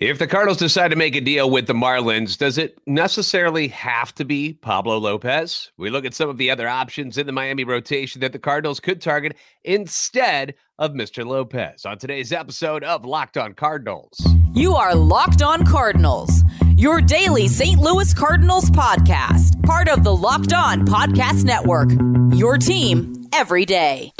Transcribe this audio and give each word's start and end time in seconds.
If 0.00 0.18
the 0.18 0.26
Cardinals 0.26 0.58
decide 0.58 0.88
to 0.88 0.96
make 0.96 1.14
a 1.14 1.20
deal 1.20 1.48
with 1.48 1.68
the 1.68 1.72
Marlins, 1.72 2.36
does 2.36 2.58
it 2.58 2.76
necessarily 2.84 3.68
have 3.68 4.12
to 4.16 4.24
be 4.24 4.54
Pablo 4.54 4.98
Lopez? 4.98 5.70
We 5.78 5.88
look 5.88 6.04
at 6.04 6.14
some 6.14 6.28
of 6.28 6.36
the 6.36 6.50
other 6.50 6.66
options 6.66 7.16
in 7.16 7.26
the 7.26 7.32
Miami 7.32 7.62
rotation 7.62 8.20
that 8.22 8.32
the 8.32 8.40
Cardinals 8.40 8.80
could 8.80 9.00
target 9.00 9.36
instead 9.62 10.56
of 10.80 10.94
Mr. 10.94 11.24
Lopez 11.24 11.84
on 11.84 11.98
today's 11.98 12.32
episode 12.32 12.82
of 12.82 13.04
Locked 13.04 13.36
On 13.36 13.54
Cardinals. 13.54 14.20
You 14.52 14.74
are 14.74 14.96
Locked 14.96 15.42
On 15.42 15.64
Cardinals, 15.64 16.42
your 16.76 17.00
daily 17.00 17.46
St. 17.46 17.78
Louis 17.78 18.12
Cardinals 18.12 18.70
podcast, 18.70 19.62
part 19.62 19.88
of 19.88 20.02
the 20.02 20.14
Locked 20.14 20.52
On 20.52 20.84
Podcast 20.84 21.44
Network. 21.44 21.90
Your 22.36 22.58
team 22.58 23.28
every 23.32 23.64
day. 23.64 24.10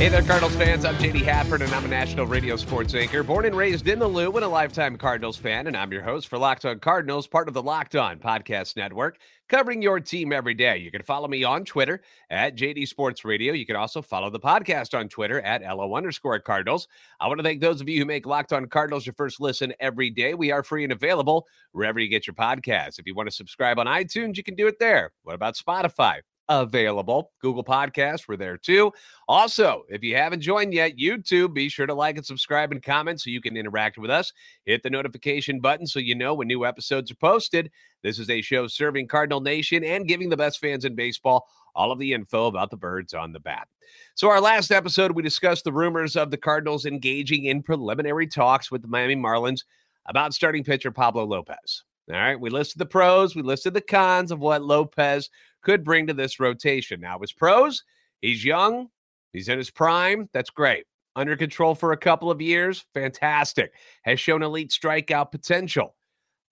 Hey 0.00 0.08
there, 0.08 0.22
Cardinals 0.22 0.56
fans. 0.56 0.86
I'm 0.86 0.94
JD 0.96 1.24
Hafford, 1.24 1.60
and 1.60 1.70
I'm 1.74 1.84
a 1.84 1.88
national 1.88 2.26
radio 2.26 2.56
sports 2.56 2.94
anchor, 2.94 3.22
born 3.22 3.44
and 3.44 3.54
raised 3.54 3.86
in 3.86 3.98
the 3.98 4.08
Lou, 4.08 4.32
and 4.32 4.42
a 4.46 4.48
lifetime 4.48 4.96
Cardinals 4.96 5.36
fan. 5.36 5.66
And 5.66 5.76
I'm 5.76 5.92
your 5.92 6.00
host 6.00 6.28
for 6.28 6.38
Locked 6.38 6.64
On 6.64 6.78
Cardinals, 6.78 7.26
part 7.26 7.48
of 7.48 7.52
the 7.52 7.62
Locked 7.62 7.94
On 7.96 8.18
Podcast 8.18 8.76
Network, 8.76 9.18
covering 9.50 9.82
your 9.82 10.00
team 10.00 10.32
every 10.32 10.54
day. 10.54 10.78
You 10.78 10.90
can 10.90 11.02
follow 11.02 11.28
me 11.28 11.44
on 11.44 11.66
Twitter 11.66 12.00
at 12.30 12.56
JD 12.56 12.88
Sports 12.88 13.26
Radio. 13.26 13.52
You 13.52 13.66
can 13.66 13.76
also 13.76 14.00
follow 14.00 14.30
the 14.30 14.40
podcast 14.40 14.98
on 14.98 15.10
Twitter 15.10 15.42
at 15.42 15.60
LO 15.60 15.94
underscore 15.94 16.40
Cardinals. 16.40 16.88
I 17.20 17.28
want 17.28 17.38
to 17.40 17.44
thank 17.44 17.60
those 17.60 17.82
of 17.82 17.88
you 17.90 17.98
who 17.98 18.06
make 18.06 18.24
Locked 18.24 18.54
On 18.54 18.64
Cardinals 18.68 19.04
your 19.04 19.12
first 19.12 19.38
listen 19.38 19.74
every 19.80 20.08
day. 20.08 20.32
We 20.32 20.50
are 20.50 20.62
free 20.62 20.82
and 20.82 20.94
available 20.94 21.46
wherever 21.72 22.00
you 22.00 22.08
get 22.08 22.26
your 22.26 22.32
podcasts. 22.32 22.98
If 22.98 23.06
you 23.06 23.14
want 23.14 23.28
to 23.28 23.36
subscribe 23.36 23.78
on 23.78 23.84
iTunes, 23.84 24.38
you 24.38 24.44
can 24.44 24.54
do 24.54 24.66
it 24.66 24.78
there. 24.78 25.12
What 25.24 25.34
about 25.34 25.56
Spotify? 25.56 26.20
Available. 26.50 27.30
Google 27.40 27.64
Podcasts, 27.64 28.28
we're 28.28 28.36
there 28.36 28.58
too. 28.58 28.92
Also, 29.28 29.84
if 29.88 30.02
you 30.02 30.16
haven't 30.16 30.42
joined 30.42 30.74
yet, 30.74 30.98
YouTube, 30.98 31.54
be 31.54 31.68
sure 31.68 31.86
to 31.86 31.94
like 31.94 32.16
and 32.16 32.26
subscribe 32.26 32.72
and 32.72 32.82
comment 32.82 33.20
so 33.20 33.30
you 33.30 33.40
can 33.40 33.56
interact 33.56 33.96
with 33.96 34.10
us. 34.10 34.32
Hit 34.66 34.82
the 34.82 34.90
notification 34.90 35.60
button 35.60 35.86
so 35.86 36.00
you 36.00 36.16
know 36.16 36.34
when 36.34 36.48
new 36.48 36.66
episodes 36.66 37.10
are 37.10 37.14
posted. 37.16 37.70
This 38.02 38.18
is 38.18 38.28
a 38.28 38.42
show 38.42 38.66
serving 38.66 39.06
Cardinal 39.06 39.40
Nation 39.40 39.84
and 39.84 40.08
giving 40.08 40.28
the 40.28 40.36
best 40.36 40.58
fans 40.58 40.84
in 40.84 40.96
baseball 40.96 41.46
all 41.76 41.92
of 41.92 42.00
the 42.00 42.12
info 42.12 42.46
about 42.46 42.70
the 42.70 42.76
birds 42.76 43.14
on 43.14 43.32
the 43.32 43.38
bat. 43.38 43.68
So, 44.16 44.28
our 44.28 44.40
last 44.40 44.72
episode, 44.72 45.12
we 45.12 45.22
discussed 45.22 45.62
the 45.62 45.72
rumors 45.72 46.16
of 46.16 46.32
the 46.32 46.36
Cardinals 46.36 46.84
engaging 46.84 47.44
in 47.44 47.62
preliminary 47.62 48.26
talks 48.26 48.72
with 48.72 48.82
the 48.82 48.88
Miami 48.88 49.14
Marlins 49.14 49.60
about 50.06 50.34
starting 50.34 50.64
pitcher 50.64 50.90
Pablo 50.90 51.24
Lopez. 51.24 51.84
All 52.10 52.16
right, 52.16 52.40
we 52.40 52.50
listed 52.50 52.80
the 52.80 52.86
pros, 52.86 53.36
we 53.36 53.42
listed 53.42 53.72
the 53.72 53.80
cons 53.80 54.32
of 54.32 54.40
what 54.40 54.64
Lopez 54.64 55.30
could 55.62 55.84
bring 55.84 56.06
to 56.06 56.14
this 56.14 56.40
rotation. 56.40 57.00
Now, 57.00 57.18
his 57.18 57.32
pros, 57.32 57.84
he's 58.20 58.44
young, 58.44 58.88
he's 59.32 59.48
in 59.48 59.58
his 59.58 59.70
prime. 59.70 60.28
That's 60.32 60.50
great. 60.50 60.84
Under 61.16 61.36
control 61.36 61.74
for 61.74 61.92
a 61.92 61.96
couple 61.96 62.30
of 62.30 62.40
years, 62.40 62.84
fantastic. 62.94 63.72
Has 64.04 64.20
shown 64.20 64.42
elite 64.42 64.70
strikeout 64.70 65.30
potential. 65.32 65.96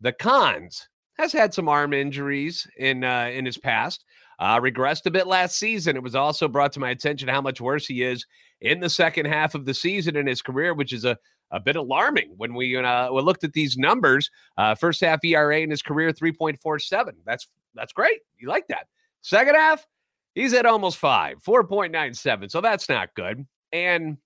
The 0.00 0.12
cons 0.12 0.88
has 1.16 1.32
had 1.32 1.52
some 1.52 1.68
arm 1.68 1.92
injuries 1.92 2.66
in 2.76 3.04
uh, 3.04 3.30
in 3.32 3.44
his 3.44 3.58
past. 3.58 4.04
Uh, 4.40 4.60
regressed 4.60 5.06
a 5.06 5.10
bit 5.10 5.26
last 5.26 5.58
season. 5.58 5.96
It 5.96 6.02
was 6.02 6.14
also 6.14 6.46
brought 6.46 6.72
to 6.74 6.80
my 6.80 6.90
attention 6.90 7.28
how 7.28 7.40
much 7.40 7.60
worse 7.60 7.86
he 7.86 8.04
is 8.04 8.24
in 8.60 8.78
the 8.78 8.88
second 8.88 9.26
half 9.26 9.56
of 9.56 9.64
the 9.64 9.74
season 9.74 10.14
in 10.14 10.28
his 10.28 10.42
career, 10.42 10.74
which 10.74 10.92
is 10.92 11.04
a, 11.04 11.18
a 11.50 11.58
bit 11.58 11.74
alarming 11.74 12.34
when 12.36 12.54
we, 12.54 12.76
uh, 12.76 13.12
we 13.12 13.20
looked 13.20 13.42
at 13.42 13.52
these 13.52 13.76
numbers. 13.76 14.30
Uh, 14.56 14.76
first 14.76 15.00
half 15.00 15.24
ERA 15.24 15.58
in 15.58 15.70
his 15.70 15.82
career, 15.82 16.12
3.47. 16.12 17.14
That's 17.26 17.48
that's 17.74 17.92
great. 17.92 18.20
You 18.38 18.48
like 18.48 18.68
that. 18.68 18.86
Second 19.22 19.54
half, 19.54 19.86
he's 20.34 20.54
at 20.54 20.66
almost 20.66 20.98
five, 20.98 21.42
4.97. 21.42 22.50
So 22.50 22.60
that's 22.60 22.88
not 22.88 23.14
good. 23.14 23.46
And 23.72 24.18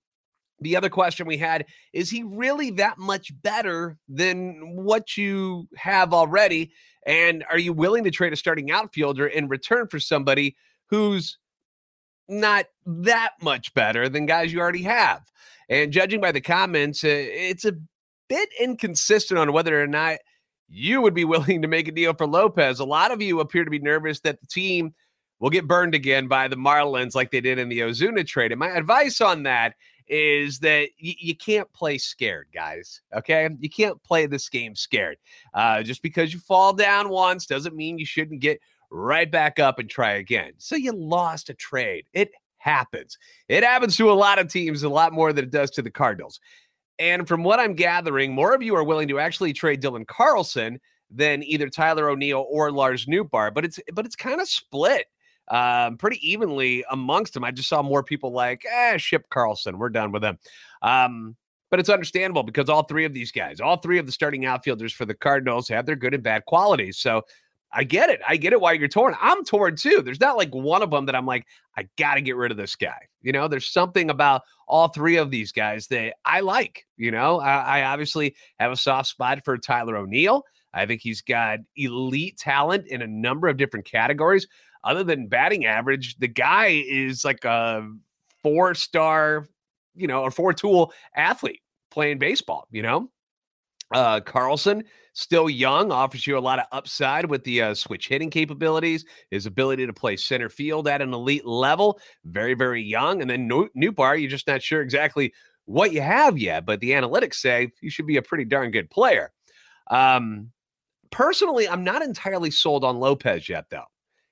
the 0.61 0.75
other 0.75 0.89
question 0.89 1.27
we 1.27 1.37
had 1.37 1.65
is 1.91 2.09
he 2.09 2.23
really 2.23 2.71
that 2.71 2.97
much 2.97 3.31
better 3.41 3.97
than 4.07 4.75
what 4.75 5.17
you 5.17 5.67
have 5.75 6.13
already? 6.13 6.71
And 7.05 7.43
are 7.49 7.57
you 7.57 7.73
willing 7.73 8.03
to 8.05 8.11
trade 8.11 8.33
a 8.33 8.37
starting 8.37 8.71
outfielder 8.71 9.27
in 9.27 9.47
return 9.47 9.87
for 9.87 9.99
somebody 9.99 10.55
who's 10.89 11.37
not 12.29 12.65
that 12.85 13.31
much 13.41 13.73
better 13.73 14.07
than 14.07 14.25
guys 14.25 14.53
you 14.53 14.59
already 14.59 14.83
have? 14.83 15.23
And 15.69 15.91
judging 15.91 16.21
by 16.21 16.31
the 16.31 16.41
comments, 16.41 17.03
uh, 17.03 17.09
it's 17.09 17.65
a 17.65 17.73
bit 18.29 18.49
inconsistent 18.59 19.39
on 19.39 19.53
whether 19.53 19.81
or 19.81 19.87
not 19.87 20.19
you 20.73 21.01
would 21.01 21.13
be 21.13 21.25
willing 21.25 21.61
to 21.61 21.67
make 21.67 21.87
a 21.87 21.91
deal 21.91 22.13
for 22.13 22.27
Lopez. 22.27 22.79
A 22.79 22.85
lot 22.85 23.11
of 23.11 23.21
you 23.21 23.39
appear 23.39 23.63
to 23.63 23.71
be 23.71 23.79
nervous 23.79 24.19
that 24.21 24.41
the 24.41 24.47
team 24.47 24.93
will 25.39 25.49
get 25.49 25.67
burned 25.67 25.93
again 25.93 26.27
by 26.27 26.47
the 26.47 26.55
Marlins 26.55 27.15
like 27.15 27.31
they 27.31 27.41
did 27.41 27.59
in 27.59 27.69
the 27.69 27.79
Ozuna 27.79 28.25
trade. 28.25 28.51
And 28.51 28.59
my 28.59 28.69
advice 28.69 29.21
on 29.21 29.43
that 29.43 29.75
is 30.07 30.59
that 30.59 30.89
y- 31.01 31.15
you 31.19 31.35
can't 31.35 31.71
play 31.73 31.97
scared, 31.97 32.47
guys. 32.53 33.01
Okay. 33.15 33.49
You 33.59 33.69
can't 33.69 34.01
play 34.03 34.25
this 34.25 34.49
game 34.49 34.75
scared. 34.75 35.17
Uh, 35.53 35.83
just 35.83 36.01
because 36.01 36.33
you 36.33 36.39
fall 36.39 36.73
down 36.73 37.09
once 37.09 37.45
doesn't 37.45 37.75
mean 37.75 37.97
you 37.97 38.05
shouldn't 38.05 38.41
get 38.41 38.59
right 38.89 39.29
back 39.29 39.59
up 39.59 39.79
and 39.79 39.89
try 39.89 40.13
again. 40.13 40.53
So 40.57 40.75
you 40.75 40.93
lost 40.93 41.49
a 41.49 41.53
trade. 41.53 42.05
It 42.13 42.31
happens. 42.57 43.17
It 43.49 43.63
happens 43.63 43.97
to 43.97 44.11
a 44.11 44.13
lot 44.13 44.39
of 44.39 44.47
teams 44.47 44.83
a 44.83 44.89
lot 44.89 45.11
more 45.11 45.33
than 45.33 45.45
it 45.45 45.51
does 45.51 45.71
to 45.71 45.81
the 45.81 45.91
Cardinals. 45.91 46.39
And 46.99 47.27
from 47.27 47.43
what 47.43 47.59
I'm 47.59 47.73
gathering, 47.73 48.33
more 48.33 48.53
of 48.53 48.61
you 48.61 48.75
are 48.75 48.83
willing 48.83 49.07
to 49.07 49.19
actually 49.19 49.53
trade 49.53 49.81
Dylan 49.81 50.07
Carlson 50.07 50.79
than 51.09 51.43
either 51.43 51.69
Tyler 51.69 52.09
O'Neill 52.09 52.45
or 52.49 52.71
Lars 52.71 53.05
Nootbaar. 53.05 53.53
But 53.53 53.65
it's 53.65 53.79
but 53.93 54.05
it's 54.05 54.15
kind 54.15 54.39
of 54.39 54.47
split 54.47 55.07
um, 55.49 55.97
pretty 55.97 56.19
evenly 56.27 56.83
amongst 56.91 57.33
them. 57.33 57.43
I 57.43 57.51
just 57.51 57.69
saw 57.69 57.81
more 57.81 58.03
people 58.03 58.31
like, 58.31 58.65
eh, 58.71 58.97
ship 58.97 59.27
Carlson. 59.29 59.77
We're 59.77 59.89
done 59.89 60.11
with 60.11 60.23
him. 60.23 60.37
Um, 60.81 61.35
but 61.69 61.79
it's 61.79 61.89
understandable 61.89 62.43
because 62.43 62.69
all 62.69 62.83
three 62.83 63.03
of 63.03 63.13
these 63.13 63.31
guys, 63.31 63.59
all 63.59 63.77
three 63.77 63.97
of 63.97 64.05
the 64.05 64.11
starting 64.11 64.45
outfielders 64.45 64.93
for 64.93 65.05
the 65.05 65.15
Cardinals 65.15 65.67
have 65.69 65.87
their 65.87 65.95
good 65.95 66.13
and 66.13 66.21
bad 66.21 66.45
qualities. 66.45 66.99
So 66.99 67.23
I 67.73 67.83
get 67.83 68.09
it. 68.09 68.21
I 68.27 68.37
get 68.37 68.53
it 68.53 68.61
why 68.61 68.73
you're 68.73 68.87
torn. 68.87 69.15
I'm 69.19 69.43
torn 69.43 69.75
too. 69.75 70.01
There's 70.03 70.19
not 70.19 70.37
like 70.37 70.53
one 70.53 70.83
of 70.83 70.91
them 70.91 71.07
that 71.07 71.15
I'm 71.15 71.25
like, 71.25 71.47
I 71.75 71.87
got 71.97 72.15
to 72.15 72.21
get 72.21 72.35
rid 72.35 72.51
of 72.51 72.57
this 72.57 72.75
guy. 72.75 73.07
You 73.21 73.31
know, 73.31 73.47
there's 73.47 73.67
something 73.67 74.09
about 74.09 74.43
all 74.67 74.89
three 74.89 75.17
of 75.17 75.31
these 75.31 75.51
guys 75.51 75.87
that 75.87 76.15
I 76.23 76.41
like. 76.41 76.85
You 76.97 77.11
know, 77.11 77.39
I, 77.39 77.79
I 77.79 77.83
obviously 77.85 78.35
have 78.59 78.71
a 78.71 78.77
soft 78.77 79.09
spot 79.09 79.43
for 79.43 79.57
Tyler 79.57 79.97
O'Neill. 79.97 80.43
I 80.73 80.85
think 80.85 81.01
he's 81.01 81.21
got 81.21 81.59
elite 81.75 82.37
talent 82.37 82.87
in 82.87 83.01
a 83.01 83.07
number 83.07 83.47
of 83.47 83.57
different 83.57 83.85
categories. 83.85 84.47
Other 84.83 85.03
than 85.03 85.27
batting 85.27 85.65
average, 85.65 86.15
the 86.17 86.27
guy 86.27 86.83
is 86.87 87.23
like 87.23 87.45
a 87.45 87.87
four 88.41 88.75
star, 88.75 89.47
you 89.95 90.07
know, 90.07 90.25
a 90.25 90.31
four 90.31 90.53
tool 90.53 90.93
athlete 91.15 91.61
playing 91.89 92.19
baseball, 92.19 92.67
you 92.71 92.81
know? 92.81 93.09
Uh, 93.91 94.19
Carlson, 94.19 94.83
still 95.13 95.49
young, 95.49 95.91
offers 95.91 96.25
you 96.25 96.37
a 96.37 96.39
lot 96.39 96.59
of 96.59 96.65
upside 96.71 97.25
with 97.25 97.43
the 97.43 97.61
uh, 97.61 97.73
switch 97.73 98.07
hitting 98.07 98.29
capabilities, 98.29 99.05
his 99.29 99.45
ability 99.45 99.85
to 99.85 99.93
play 99.93 100.17
center 100.17 100.49
field 100.49 100.87
at 100.87 101.01
an 101.01 101.13
elite 101.13 101.45
level. 101.45 101.99
Very, 102.25 102.53
very 102.53 102.81
young. 102.81 103.21
And 103.21 103.29
then 103.29 103.47
Nootbaar, 103.47 104.19
you're 104.19 104.29
just 104.29 104.47
not 104.47 104.63
sure 104.63 104.81
exactly 104.81 105.33
what 105.65 105.93
you 105.93 106.01
have 106.01 106.37
yet, 106.37 106.65
but 106.65 106.79
the 106.79 106.91
analytics 106.91 107.35
say 107.35 107.71
you 107.81 107.89
should 107.89 108.07
be 108.07 108.17
a 108.17 108.21
pretty 108.21 108.45
darn 108.45 108.71
good 108.71 108.89
player. 108.89 109.31
Um, 109.91 110.51
personally, 111.11 111.67
I'm 111.67 111.83
not 111.83 112.01
entirely 112.01 112.51
sold 112.51 112.83
on 112.83 112.99
Lopez 112.99 113.47
yet, 113.47 113.65
though. 113.69 113.85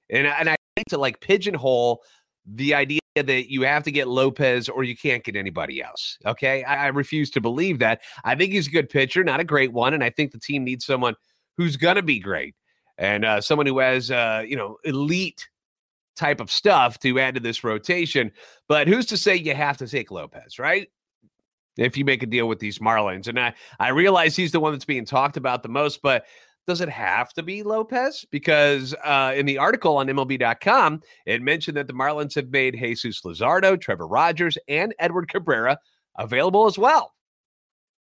And, 0.09 0.25
and 0.27 0.49
I 0.49 0.55
hate 0.75 0.85
to 0.89 0.97
like 0.97 1.21
pigeonhole 1.21 2.01
the 2.45 2.73
idea 2.73 3.00
that 3.15 3.51
you 3.51 3.63
have 3.63 3.83
to 3.83 3.91
get 3.91 4.07
Lopez 4.07 4.69
or 4.69 4.83
you 4.83 4.95
can't 4.95 5.23
get 5.23 5.35
anybody 5.35 5.81
else. 5.81 6.17
Okay. 6.25 6.63
I, 6.63 6.85
I, 6.85 6.87
refuse 6.87 7.29
to 7.31 7.41
believe 7.41 7.79
that. 7.79 8.01
I 8.23 8.35
think 8.35 8.53
he's 8.53 8.67
a 8.67 8.71
good 8.71 8.89
pitcher, 8.89 9.23
not 9.23 9.39
a 9.41 9.43
great 9.43 9.73
one. 9.73 9.93
And 9.93 10.03
I 10.03 10.09
think 10.09 10.31
the 10.31 10.39
team 10.39 10.63
needs 10.63 10.85
someone 10.85 11.15
who's 11.57 11.75
going 11.75 11.97
to 11.97 12.03
be 12.03 12.19
great 12.19 12.55
and 12.97 13.25
uh, 13.25 13.41
someone 13.41 13.67
who 13.67 13.79
has, 13.79 14.11
uh, 14.11 14.43
you 14.47 14.55
know, 14.55 14.77
elite 14.85 15.47
type 16.15 16.39
of 16.39 16.49
stuff 16.49 16.99
to 16.99 17.19
add 17.19 17.35
to 17.35 17.41
this 17.41 17.63
rotation. 17.63 18.31
But 18.67 18.87
who's 18.87 19.07
to 19.07 19.17
say 19.17 19.35
you 19.35 19.55
have 19.55 19.77
to 19.77 19.87
take 19.87 20.09
Lopez, 20.09 20.57
right? 20.57 20.87
If 21.77 21.97
you 21.97 22.05
make 22.05 22.23
a 22.23 22.27
deal 22.27 22.47
with 22.47 22.59
these 22.59 22.79
Marlins. 22.79 23.27
And 23.27 23.39
I, 23.39 23.53
I 23.79 23.89
realize 23.89 24.35
he's 24.35 24.51
the 24.51 24.59
one 24.59 24.73
that's 24.73 24.85
being 24.85 25.05
talked 25.05 25.37
about 25.37 25.63
the 25.63 25.69
most, 25.69 26.01
but 26.01 26.25
does 26.67 26.81
it 26.81 26.89
have 26.89 27.33
to 27.33 27.43
be 27.43 27.63
Lopez? 27.63 28.25
Because 28.31 28.93
uh, 29.03 29.33
in 29.35 29.45
the 29.45 29.57
article 29.57 29.97
on 29.97 30.07
MLB.com, 30.07 31.01
it 31.25 31.41
mentioned 31.41 31.77
that 31.77 31.87
the 31.87 31.93
Marlins 31.93 32.35
have 32.35 32.49
made 32.49 32.77
Jesus 32.77 33.21
Luzardo, 33.21 33.79
Trevor 33.79 34.07
Rogers, 34.07 34.57
and 34.67 34.93
Edward 34.99 35.29
Cabrera 35.29 35.77
available 36.17 36.67
as 36.67 36.77
well. 36.77 37.13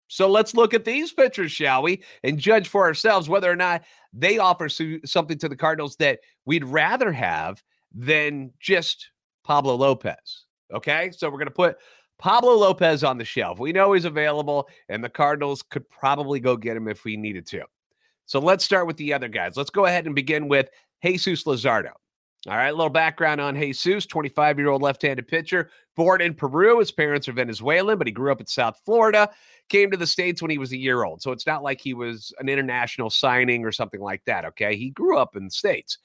So 0.08 0.28
let's 0.28 0.54
look 0.54 0.72
at 0.74 0.84
these 0.84 1.12
pitchers, 1.12 1.52
shall 1.52 1.82
we, 1.82 2.02
and 2.24 2.38
judge 2.38 2.68
for 2.68 2.84
ourselves 2.84 3.28
whether 3.28 3.50
or 3.50 3.56
not 3.56 3.82
they 4.12 4.38
offer 4.38 4.68
something 4.68 5.38
to 5.38 5.48
the 5.48 5.56
Cardinals 5.56 5.96
that 5.96 6.20
we'd 6.46 6.64
rather 6.64 7.12
have 7.12 7.62
than 7.94 8.52
just 8.58 9.10
Pablo 9.44 9.76
Lopez. 9.76 10.46
Okay, 10.72 11.10
so 11.14 11.28
we're 11.28 11.38
going 11.38 11.46
to 11.46 11.52
put 11.52 11.76
Pablo 12.18 12.54
Lopez 12.54 13.04
on 13.04 13.18
the 13.18 13.24
shelf. 13.24 13.58
We 13.58 13.72
know 13.72 13.92
he's 13.92 14.04
available, 14.04 14.68
and 14.88 15.04
the 15.04 15.08
Cardinals 15.08 15.62
could 15.62 15.88
probably 15.88 16.40
go 16.40 16.56
get 16.56 16.76
him 16.76 16.88
if 16.88 17.04
we 17.04 17.16
needed 17.16 17.46
to. 17.48 17.64
So 18.28 18.38
let's 18.40 18.62
start 18.62 18.86
with 18.86 18.98
the 18.98 19.14
other 19.14 19.28
guys. 19.28 19.56
Let's 19.56 19.70
go 19.70 19.86
ahead 19.86 20.04
and 20.04 20.14
begin 20.14 20.48
with 20.48 20.68
Jesus 21.02 21.44
Luzardo. 21.44 21.92
All 22.46 22.56
right, 22.56 22.68
a 22.68 22.72
little 22.72 22.90
background 22.90 23.40
on 23.40 23.56
Jesus, 23.56 24.04
25 24.04 24.58
year 24.58 24.68
old 24.68 24.82
left 24.82 25.00
handed 25.00 25.26
pitcher, 25.26 25.70
born 25.96 26.20
in 26.20 26.34
Peru. 26.34 26.78
His 26.78 26.92
parents 26.92 27.26
are 27.26 27.32
Venezuelan, 27.32 27.96
but 27.96 28.06
he 28.06 28.12
grew 28.12 28.30
up 28.30 28.40
in 28.40 28.46
South 28.46 28.80
Florida, 28.84 29.30
came 29.70 29.90
to 29.90 29.96
the 29.96 30.06
States 30.06 30.42
when 30.42 30.50
he 30.50 30.58
was 30.58 30.72
a 30.72 30.76
year 30.76 31.04
old. 31.04 31.22
So 31.22 31.32
it's 31.32 31.46
not 31.46 31.62
like 31.62 31.80
he 31.80 31.94
was 31.94 32.32
an 32.38 32.50
international 32.50 33.08
signing 33.08 33.64
or 33.64 33.72
something 33.72 34.00
like 34.00 34.22
that. 34.26 34.44
Okay. 34.44 34.76
He 34.76 34.90
grew 34.90 35.16
up 35.18 35.34
in 35.34 35.46
the 35.46 35.50
States. 35.50 35.96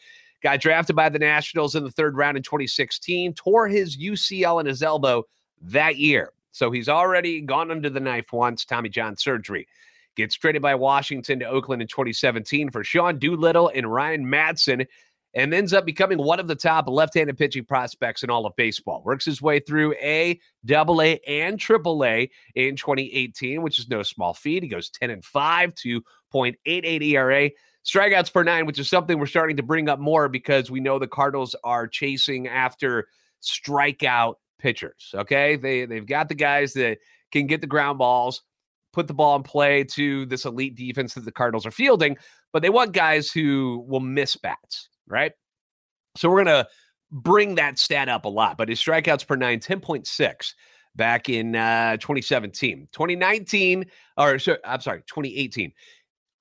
Got 0.41 0.61
drafted 0.61 0.95
by 0.95 1.09
the 1.09 1.19
Nationals 1.19 1.75
in 1.75 1.83
the 1.83 1.91
third 1.91 2.15
round 2.15 2.37
in 2.37 2.43
2016, 2.43 3.33
tore 3.33 3.67
his 3.67 3.97
UCL 3.97 4.61
in 4.61 4.65
his 4.65 4.81
elbow 4.81 5.25
that 5.61 5.97
year. 5.97 6.31
So 6.53 6.71
he's 6.71 6.87
already 6.87 7.41
gone 7.41 7.69
under 7.69 7.89
the 7.89 7.99
knife 7.99 8.31
once, 8.31 8.63
Tommy 8.63 8.87
John 8.87 9.17
surgery. 9.17 9.67
Gets 10.15 10.35
traded 10.35 10.61
by 10.61 10.75
Washington 10.75 11.39
to 11.39 11.45
Oakland 11.45 11.81
in 11.81 11.87
2017 11.87 12.69
for 12.69 12.83
Sean 12.83 13.17
Doolittle 13.17 13.71
and 13.73 13.91
Ryan 13.91 14.25
Madson 14.25 14.85
and 15.33 15.53
ends 15.53 15.73
up 15.73 15.85
becoming 15.85 16.19
one 16.19 16.39
of 16.39 16.47
the 16.47 16.55
top 16.55 16.87
left-handed 16.87 17.37
pitching 17.37 17.65
prospects 17.65 18.23
in 18.23 18.29
all 18.29 18.45
of 18.45 18.55
baseball. 18.55 19.01
Works 19.03 19.25
his 19.25 19.41
way 19.41 19.59
through 19.59 19.93
A, 19.93 20.39
Double 20.65 21.01
A, 21.01 21.19
and 21.27 21.59
Triple 21.59 22.05
A 22.05 22.29
in 22.55 22.75
2018, 22.75 23.61
which 23.61 23.79
is 23.79 23.89
no 23.89 24.03
small 24.03 24.33
feat. 24.33 24.63
He 24.63 24.69
goes 24.69 24.89
10 24.91 25.09
and 25.09 25.25
5, 25.25 25.73
2.88 25.73 27.01
ERA, 27.01 27.49
strikeouts 27.83 28.31
per 28.31 28.43
nine, 28.43 28.65
which 28.65 28.79
is 28.79 28.89
something 28.89 29.17
we're 29.17 29.25
starting 29.25 29.57
to 29.57 29.63
bring 29.63 29.89
up 29.89 29.99
more 29.99 30.29
because 30.29 30.69
we 30.69 30.79
know 30.79 30.99
the 30.99 31.07
Cardinals 31.07 31.55
are 31.63 31.87
chasing 31.87 32.47
after 32.47 33.07
strikeout 33.41 34.35
pitchers. 34.59 35.11
Okay, 35.15 35.55
they 35.55 35.85
they've 35.85 36.05
got 36.05 36.29
the 36.29 36.35
guys 36.35 36.73
that 36.73 36.99
can 37.31 37.47
get 37.47 37.61
the 37.61 37.67
ground 37.67 37.97
balls, 37.97 38.43
put 38.93 39.07
the 39.07 39.13
ball 39.13 39.35
in 39.35 39.43
play 39.43 39.83
to 39.83 40.25
this 40.27 40.45
elite 40.45 40.75
defense 40.75 41.13
that 41.15 41.25
the 41.25 41.31
Cardinals 41.31 41.65
are 41.65 41.71
fielding, 41.71 42.15
but 42.53 42.61
they 42.61 42.69
want 42.69 42.93
guys 42.93 43.29
who 43.29 43.83
will 43.87 43.99
miss 43.99 44.37
bats 44.37 44.89
right? 45.07 45.31
So 46.15 46.29
we're 46.29 46.43
going 46.43 46.63
to 46.63 46.67
bring 47.11 47.55
that 47.55 47.79
stat 47.79 48.09
up 48.09 48.25
a 48.25 48.29
lot, 48.29 48.57
but 48.57 48.69
his 48.69 48.79
strikeouts 48.79 49.27
per 49.27 49.35
nine, 49.35 49.59
10.6 49.59 50.53
back 50.95 51.29
in 51.29 51.55
uh, 51.55 51.97
2017. 51.97 52.87
2019, 52.91 53.85
or 54.17 54.37
I'm 54.65 54.81
sorry, 54.81 55.03
2018. 55.07 55.71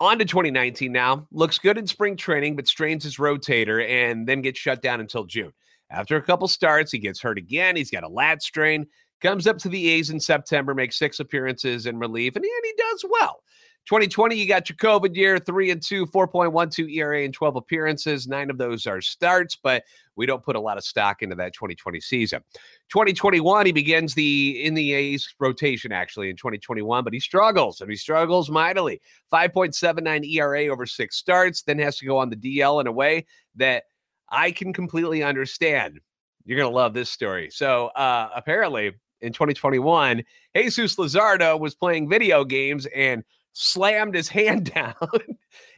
On 0.00 0.18
to 0.18 0.24
2019 0.24 0.90
now. 0.90 1.28
Looks 1.30 1.58
good 1.58 1.78
in 1.78 1.86
spring 1.86 2.16
training, 2.16 2.56
but 2.56 2.66
strains 2.66 3.04
his 3.04 3.18
rotator 3.18 3.88
and 3.88 4.26
then 4.26 4.42
gets 4.42 4.58
shut 4.58 4.82
down 4.82 5.00
until 5.00 5.24
June. 5.24 5.52
After 5.90 6.16
a 6.16 6.22
couple 6.22 6.48
starts, 6.48 6.90
he 6.90 6.98
gets 6.98 7.20
hurt 7.20 7.38
again. 7.38 7.76
He's 7.76 7.90
got 7.90 8.02
a 8.02 8.08
lat 8.08 8.42
strain. 8.42 8.86
Comes 9.22 9.46
up 9.46 9.58
to 9.58 9.68
the 9.68 9.88
A's 9.90 10.10
in 10.10 10.18
September, 10.18 10.74
makes 10.74 10.98
six 10.98 11.20
appearances 11.20 11.86
in 11.86 11.98
relief, 11.98 12.34
and 12.34 12.44
he, 12.44 12.50
and 12.50 12.64
he 12.64 12.74
does 12.76 13.04
well. 13.08 13.42
2020, 13.86 14.36
you 14.36 14.46
got 14.46 14.68
your 14.68 14.76
COVID 14.76 15.16
year, 15.16 15.38
three 15.38 15.70
and 15.70 15.82
two, 15.82 16.06
4.12 16.06 16.88
ERA 16.90 17.24
and 17.24 17.34
12 17.34 17.56
appearances. 17.56 18.28
Nine 18.28 18.48
of 18.48 18.56
those 18.56 18.86
are 18.86 19.00
starts, 19.00 19.56
but 19.56 19.82
we 20.14 20.24
don't 20.24 20.44
put 20.44 20.54
a 20.54 20.60
lot 20.60 20.76
of 20.76 20.84
stock 20.84 21.22
into 21.22 21.34
that 21.36 21.52
2020 21.52 22.00
season. 22.00 22.42
2021, 22.90 23.66
he 23.66 23.72
begins 23.72 24.14
the 24.14 24.64
in 24.64 24.74
the 24.74 24.92
A's 24.92 25.34
rotation 25.40 25.90
actually 25.90 26.30
in 26.30 26.36
2021, 26.36 27.02
but 27.02 27.12
he 27.12 27.18
struggles 27.18 27.80
and 27.80 27.90
he 27.90 27.96
struggles 27.96 28.50
mightily. 28.50 29.00
5.79 29.32 30.28
ERA 30.30 30.66
over 30.66 30.86
six 30.86 31.16
starts, 31.16 31.62
then 31.62 31.78
has 31.80 31.98
to 31.98 32.06
go 32.06 32.18
on 32.18 32.30
the 32.30 32.36
DL 32.36 32.80
in 32.80 32.86
a 32.86 32.92
way 32.92 33.26
that 33.56 33.84
I 34.28 34.52
can 34.52 34.72
completely 34.72 35.24
understand. 35.24 35.98
You're 36.44 36.58
going 36.58 36.70
to 36.70 36.76
love 36.76 36.94
this 36.94 37.10
story. 37.10 37.50
So, 37.50 37.88
uh, 37.88 38.30
apparently, 38.34 38.92
in 39.22 39.32
2021, 39.32 40.22
Jesus 40.54 40.96
Luzardo 40.96 41.58
was 41.58 41.74
playing 41.74 42.08
video 42.08 42.44
games 42.44 42.86
and 42.86 43.24
slammed 43.52 44.14
his 44.14 44.28
hand 44.28 44.72
down, 44.72 44.94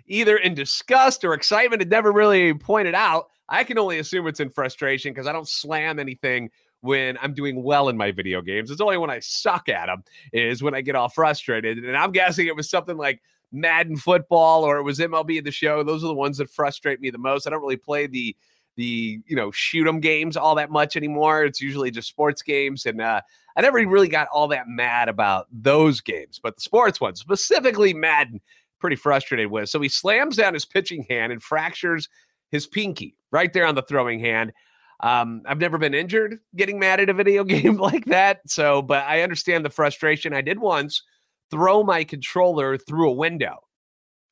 either 0.07 0.37
in 0.37 0.55
disgust 0.55 1.25
or 1.25 1.35
excitement. 1.35 1.83
It 1.83 1.89
never 1.89 2.13
really 2.13 2.55
pointed 2.55 2.95
out. 2.95 3.29
I 3.49 3.63
can 3.65 3.79
only 3.79 3.99
assume 3.99 4.27
it's 4.27 4.41
in 4.41 4.51
frustration 4.51 5.13
because 5.13 5.27
I 5.27 5.33
don't 5.33 5.49
slam 5.49 5.99
anything 5.99 6.51
when 6.81 7.19
I'm 7.23 7.35
doing 7.35 7.63
well 7.63 7.89
in 7.89 7.97
my 7.97 8.13
video 8.13 8.43
games. 8.43 8.71
It's 8.71 8.81
only 8.81 8.99
when 8.99 9.11
I 9.11 9.21
suck 9.21 9.69
at 9.69 9.87
them 9.87 10.05
is 10.33 10.63
when 10.63 10.75
I 10.75 10.81
get 10.81 10.95
all 10.95 11.09
frustrated. 11.09 11.79
And 11.79 11.97
I'm 11.97 12.13
guessing 12.13 12.47
it 12.47 12.57
was 12.57 12.69
something 12.69 12.97
like 12.97 13.23
Madden 13.53 13.97
football 13.97 14.65
or 14.65 14.79
it 14.79 14.83
was 14.83 14.99
MLB 14.99 15.43
the 15.43 15.51
show. 15.51 15.83
Those 15.83 16.05
are 16.05 16.09
the 16.09 16.15
ones 16.15 16.39
that 16.39 16.51
frustrate 16.51 17.01
me 17.01 17.11
the 17.11 17.19
most. 17.19 17.47
I 17.47 17.51
don't 17.51 17.63
really 17.63 17.77
play 17.77 18.07
the 18.07 18.37
the 18.77 19.21
you 19.27 19.37
know 19.37 19.51
shoot 19.51 19.87
'em 19.87 20.01
games 20.01 20.37
all 20.37 20.55
that 20.57 20.71
much 20.71 20.97
anymore. 20.97 21.45
It's 21.45 21.61
usually 21.61 21.91
just 21.91 22.09
sports 22.09 22.43
games, 22.43 22.87
and 22.87 23.01
uh, 23.01 23.21
I 23.57 23.61
never 23.63 23.79
really 23.79 24.09
got 24.09 24.29
all 24.33 24.49
that 24.49 24.69
mad 24.69 25.09
about 25.09 25.47
those 25.53 26.01
games, 26.01 26.41
but 26.43 26.57
the 26.57 26.63
sports 26.63 27.01
ones, 27.01 27.21
specifically 27.21 27.95
Madden, 27.95 28.41
pretty 28.81 28.97
frustrated 28.97 29.51
with. 29.51 29.69
So 29.69 29.81
he 29.81 29.89
slams 29.89 30.37
down 30.37 30.55
his 30.55 30.65
pitching 30.65 31.07
hand 31.09 31.33
and 31.33 31.43
fractures 31.43 32.09
his 32.51 32.67
pinky 32.67 33.17
right 33.31 33.53
there 33.53 33.67
on 33.67 33.75
the 33.75 33.83
throwing 33.83 34.21
hand. 34.21 34.53
Um, 35.01 35.43
I've 35.47 35.59
never 35.59 35.79
been 35.79 35.95
injured 35.95 36.39
getting 36.57 36.79
mad 36.79 37.01
at 37.01 37.09
a 37.09 37.15
video 37.15 37.45
game 37.45 37.77
like 37.77 38.05
that. 38.07 38.41
So, 38.47 38.83
but 38.83 39.05
I 39.05 39.23
understand 39.23 39.65
the 39.65 39.71
frustration. 39.71 40.35
I 40.35 40.41
did 40.41 40.59
once 40.59 41.03
throw 41.51 41.83
my 41.83 42.05
controller 42.05 42.77
through 42.77 43.11
a 43.11 43.15
window 43.15 43.57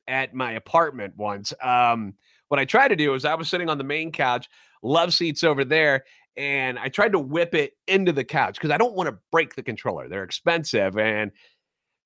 at 0.07 0.33
my 0.33 0.53
apartment 0.53 1.15
once. 1.17 1.53
Um, 1.61 2.15
what 2.53 2.59
I 2.59 2.65
tried 2.65 2.89
to 2.89 2.95
do 2.95 3.15
is 3.15 3.25
I 3.25 3.33
was 3.33 3.49
sitting 3.49 3.67
on 3.67 3.79
the 3.79 3.83
main 3.83 4.11
couch, 4.11 4.47
love 4.83 5.11
seats 5.11 5.43
over 5.43 5.65
there, 5.65 6.03
and 6.37 6.77
I 6.77 6.87
tried 6.87 7.13
to 7.13 7.19
whip 7.19 7.55
it 7.55 7.73
into 7.87 8.11
the 8.11 8.23
couch 8.23 8.53
because 8.53 8.69
I 8.69 8.77
don't 8.77 8.93
want 8.93 9.09
to 9.09 9.17
break 9.31 9.55
the 9.55 9.63
controller. 9.63 10.07
They're 10.07 10.23
expensive, 10.23 10.95
and 10.99 11.31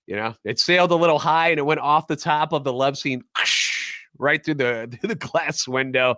you 0.06 0.16
know 0.16 0.36
it 0.46 0.58
sailed 0.58 0.92
a 0.92 0.96
little 0.96 1.20
high 1.20 1.50
and 1.50 1.60
it 1.60 1.66
went 1.66 1.82
off 1.82 2.08
the 2.08 2.16
top 2.16 2.54
of 2.54 2.64
the 2.64 2.72
love 2.72 2.98
seat 2.98 3.24
right 4.18 4.42
through 4.42 4.54
the 4.54 4.88
through 5.02 5.10
the 5.10 5.16
glass 5.16 5.68
window. 5.68 6.16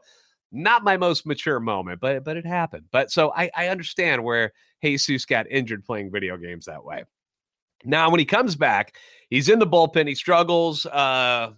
Not 0.52 0.84
my 0.84 0.96
most 0.96 1.26
mature 1.26 1.60
moment, 1.60 2.00
but 2.00 2.24
but 2.24 2.38
it 2.38 2.46
happened. 2.46 2.86
But 2.92 3.10
so 3.10 3.34
I, 3.36 3.50
I 3.58 3.70
understand 3.70 4.24
where 4.24 4.52
Jesus 4.84 5.26
got 5.26 5.50
injured 5.50 5.84
playing 5.86 6.12
video 6.12 6.38
games 6.38 6.66
that 6.66 6.86
way. 6.86 7.04
Now, 7.84 8.12
when 8.12 8.20
he 8.20 8.26
comes 8.26 8.56
back, 8.56 8.94
he's 9.32 9.50
in 9.50 9.58
the 9.58 9.66
bullpen. 9.66 10.08
He 10.08 10.14
struggles 10.14 10.86
uh, 10.86 11.54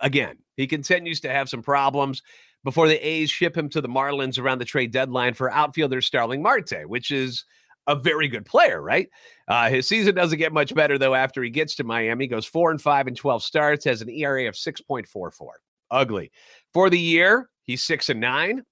again. 0.00 0.38
He 0.58 0.66
continues 0.66 1.20
to 1.20 1.30
have 1.30 1.48
some 1.48 1.62
problems 1.62 2.20
before 2.64 2.88
the 2.88 2.96
A's 2.96 3.30
ship 3.30 3.56
him 3.56 3.68
to 3.70 3.80
the 3.80 3.88
Marlins 3.88 4.38
around 4.38 4.58
the 4.58 4.64
trade 4.64 4.90
deadline 4.90 5.32
for 5.32 5.50
outfielder 5.50 6.02
Starling 6.02 6.42
Marte, 6.42 6.86
which 6.86 7.12
is 7.12 7.44
a 7.86 7.94
very 7.94 8.26
good 8.26 8.44
player, 8.44 8.82
right? 8.82 9.08
Uh, 9.46 9.70
his 9.70 9.88
season 9.88 10.16
doesn't 10.16 10.38
get 10.38 10.52
much 10.52 10.74
better 10.74 10.98
though 10.98 11.14
after 11.14 11.42
he 11.42 11.48
gets 11.48 11.76
to 11.76 11.84
Miami. 11.84 12.24
He 12.24 12.28
goes 12.28 12.44
four 12.44 12.72
and 12.72 12.82
five 12.82 13.06
and 13.06 13.16
12 13.16 13.42
starts, 13.42 13.84
has 13.84 14.02
an 14.02 14.10
ERA 14.10 14.48
of 14.48 14.54
6.44. 14.54 15.30
Ugly. 15.92 16.32
For 16.74 16.90
the 16.90 16.98
year, 16.98 17.48
he's 17.62 17.84
six 17.84 18.08
and 18.08 18.20
nine. 18.20 18.64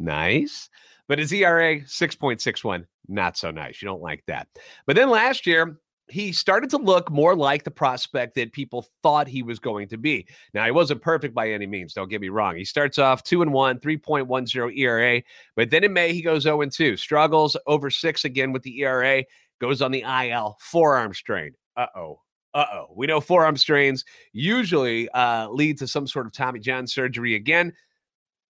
Nice. 0.00 0.70
But 1.06 1.18
his 1.18 1.30
ERA, 1.30 1.80
6.61. 1.80 2.86
Not 3.06 3.36
so 3.36 3.50
nice. 3.50 3.82
You 3.82 3.86
don't 3.86 4.02
like 4.02 4.24
that. 4.26 4.48
But 4.86 4.96
then 4.96 5.10
last 5.10 5.46
year, 5.46 5.78
he 6.08 6.32
started 6.32 6.70
to 6.70 6.76
look 6.76 7.10
more 7.10 7.34
like 7.34 7.64
the 7.64 7.70
prospect 7.70 8.34
that 8.34 8.52
people 8.52 8.86
thought 9.02 9.26
he 9.26 9.42
was 9.42 9.58
going 9.58 9.88
to 9.88 9.96
be. 9.96 10.26
Now, 10.52 10.64
he 10.64 10.70
wasn't 10.70 11.02
perfect 11.02 11.34
by 11.34 11.50
any 11.50 11.66
means, 11.66 11.94
don't 11.94 12.10
get 12.10 12.20
me 12.20 12.28
wrong. 12.28 12.56
He 12.56 12.64
starts 12.64 12.98
off 12.98 13.22
2 13.22 13.42
and 13.42 13.52
1, 13.52 13.78
3.10 13.78 14.76
ERA, 14.76 15.22
but 15.56 15.70
then 15.70 15.84
in 15.84 15.92
May 15.92 16.12
he 16.12 16.22
goes 16.22 16.42
0 16.42 16.60
and 16.62 16.72
2, 16.72 16.96
struggles 16.96 17.56
over 17.66 17.90
6 17.90 18.24
again 18.24 18.52
with 18.52 18.62
the 18.62 18.80
ERA, 18.80 19.24
goes 19.60 19.80
on 19.80 19.92
the 19.92 20.02
IL, 20.02 20.56
forearm 20.60 21.14
strain. 21.14 21.52
Uh-oh. 21.76 22.20
Uh-oh. 22.52 22.92
We 22.94 23.06
know 23.06 23.20
forearm 23.20 23.56
strains 23.56 24.04
usually 24.32 25.08
uh, 25.10 25.48
lead 25.48 25.78
to 25.78 25.88
some 25.88 26.06
sort 26.06 26.26
of 26.26 26.32
Tommy 26.32 26.60
John 26.60 26.86
surgery 26.86 27.34
again. 27.34 27.72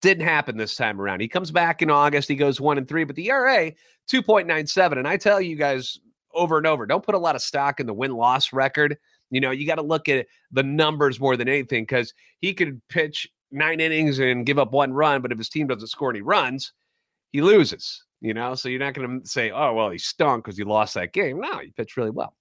Didn't 0.03 0.27
happen 0.27 0.59
this 0.59 0.77
time 0.77 1.01
around. 1.01 1.21
He 1.21 1.29
comes 1.29 1.51
back 1.51 1.81
in 1.81 1.91
August. 1.91 2.29
He 2.29 2.37
goes 2.37 2.61
one 2.61 2.77
and 2.77 2.87
three, 2.87 3.05
but 3.05 3.17
the 3.17 3.31
ERA 3.31 3.73
2.97. 4.11 4.99
And 4.99 5.09
I 5.09 5.17
tell 5.17 5.41
you 5.41 5.57
guys 5.57 5.99
over 6.35 6.59
and 6.59 6.67
over. 6.67 6.87
Don't 6.87 7.05
put 7.05 7.15
a 7.15 7.19
lot 7.19 7.37
of 7.37 7.43
stock 7.43 7.81
in 7.81 7.87
the 7.87 7.95
win 7.95 8.13
loss 8.13 8.53
record. 8.53 8.99
You 9.31 9.41
know, 9.41 9.51
you 9.51 9.67
got 9.67 9.77
to 9.77 9.83
look 9.83 10.09
at 10.09 10.27
the 10.53 10.63
numbers 10.63 11.19
more 11.19 11.37
than 11.37 11.49
anything 11.49 11.83
because 11.85 12.13
he 12.41 12.55
could 12.55 12.81
pitch 12.89 13.29
nine 13.51 13.81
innings 13.81 14.19
and 14.19 14.47
give 14.47 14.59
up 14.59 14.73
one 14.73 14.93
run, 14.93 15.23
but 15.23 15.33
if 15.33 15.39
his 15.39 15.49
team 15.49 15.67
doesn't 15.67 15.89
score 15.89 16.11
any 16.11 16.23
runs, 16.23 16.73
he 17.33 17.41
loses. 17.41 18.05
You 18.21 18.33
know, 18.33 18.55
so 18.55 18.69
you're 18.69 18.81
not 18.81 18.95
going 18.95 19.21
to 19.21 19.29
say, 19.29 19.51
"Oh, 19.51 19.75
well, 19.75 19.91
he 19.91 19.99
stunk 19.99 20.45
because 20.45 20.57
he 20.57 20.65
lost 20.65 20.95
that 20.95 21.13
game." 21.13 21.41
No, 21.41 21.59
he 21.59 21.71
pitched 21.71 21.97
really 21.97 22.11
well. 22.11 22.35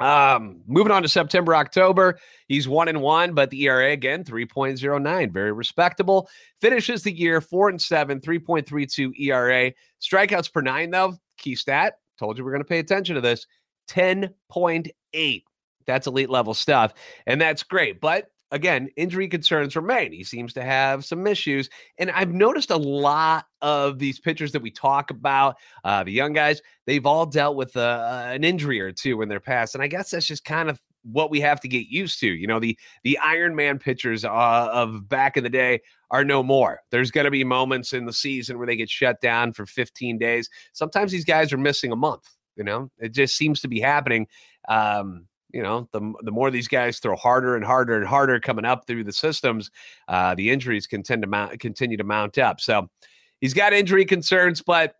Um, 0.00 0.62
moving 0.66 0.92
on 0.92 1.02
to 1.02 1.08
September, 1.08 1.54
October, 1.54 2.18
he's 2.48 2.66
one 2.66 2.88
and 2.88 3.02
one, 3.02 3.34
but 3.34 3.50
the 3.50 3.62
ERA 3.64 3.90
again 3.90 4.24
3.09, 4.24 5.30
very 5.30 5.52
respectable. 5.52 6.28
Finishes 6.60 7.02
the 7.02 7.12
year 7.12 7.40
four 7.40 7.68
and 7.68 7.80
seven, 7.80 8.20
3.32 8.20 9.12
ERA. 9.20 9.72
Strikeouts 10.00 10.52
per 10.52 10.62
nine, 10.62 10.90
though, 10.90 11.16
key 11.36 11.54
stat 11.54 11.94
Told 12.20 12.36
you 12.36 12.44
we're 12.44 12.52
going 12.52 12.62
to 12.62 12.68
pay 12.68 12.78
attention 12.78 13.14
to 13.14 13.20
this. 13.22 13.46
10.8. 13.88 15.42
That's 15.86 16.06
elite 16.06 16.30
level 16.30 16.52
stuff. 16.52 16.92
And 17.26 17.40
that's 17.40 17.62
great. 17.62 17.98
But 17.98 18.26
again, 18.50 18.90
injury 18.96 19.26
concerns 19.26 19.74
remain. 19.74 20.12
He 20.12 20.22
seems 20.22 20.52
to 20.52 20.62
have 20.62 21.02
some 21.04 21.26
issues. 21.26 21.70
And 21.96 22.10
I've 22.10 22.32
noticed 22.32 22.70
a 22.70 22.76
lot 22.76 23.46
of 23.62 23.98
these 23.98 24.20
pitchers 24.20 24.52
that 24.52 24.60
we 24.60 24.70
talk 24.70 25.10
about, 25.10 25.56
uh, 25.82 26.04
the 26.04 26.12
young 26.12 26.34
guys, 26.34 26.60
they've 26.86 27.06
all 27.06 27.24
dealt 27.24 27.56
with 27.56 27.74
uh, 27.74 28.24
an 28.26 28.44
injury 28.44 28.80
or 28.80 28.92
two 28.92 29.22
in 29.22 29.30
their 29.30 29.40
past. 29.40 29.74
And 29.74 29.82
I 29.82 29.86
guess 29.86 30.10
that's 30.10 30.26
just 30.26 30.44
kind 30.44 30.68
of 30.68 30.78
what 31.02 31.30
we 31.30 31.40
have 31.40 31.60
to 31.60 31.68
get 31.68 31.88
used 31.88 32.20
to. 32.20 32.28
You 32.28 32.46
know, 32.46 32.60
the 32.60 32.78
the 33.04 33.18
Iron 33.18 33.54
Man 33.54 33.78
pitchers 33.78 34.24
uh, 34.24 34.28
of 34.72 35.08
back 35.08 35.36
in 35.36 35.44
the 35.44 35.50
day 35.50 35.80
are 36.10 36.24
no 36.24 36.42
more. 36.42 36.80
There's 36.90 37.10
going 37.10 37.24
to 37.24 37.30
be 37.30 37.44
moments 37.44 37.92
in 37.92 38.04
the 38.04 38.12
season 38.12 38.58
where 38.58 38.66
they 38.66 38.76
get 38.76 38.90
shut 38.90 39.20
down 39.20 39.52
for 39.52 39.64
15 39.64 40.18
days. 40.18 40.48
Sometimes 40.72 41.12
these 41.12 41.24
guys 41.24 41.52
are 41.52 41.58
missing 41.58 41.92
a 41.92 41.96
month. 41.96 42.28
You 42.56 42.64
know, 42.64 42.90
it 42.98 43.12
just 43.12 43.36
seems 43.36 43.60
to 43.60 43.68
be 43.68 43.80
happening. 43.80 44.26
Um, 44.68 45.26
you 45.52 45.62
know, 45.62 45.88
the 45.92 46.12
the 46.22 46.30
more 46.30 46.50
these 46.50 46.68
guys 46.68 46.98
throw 46.98 47.16
harder 47.16 47.56
and 47.56 47.64
harder 47.64 47.96
and 47.96 48.06
harder 48.06 48.38
coming 48.38 48.64
up 48.64 48.86
through 48.86 49.04
the 49.04 49.12
systems, 49.12 49.70
uh, 50.08 50.34
the 50.34 50.50
injuries 50.50 50.86
can 50.86 51.02
tend 51.02 51.22
to 51.22 51.28
mount, 51.28 51.58
continue 51.60 51.96
to 51.96 52.04
mount 52.04 52.38
up. 52.38 52.60
So 52.60 52.88
he's 53.40 53.54
got 53.54 53.72
injury 53.72 54.04
concerns, 54.04 54.62
but 54.62 54.94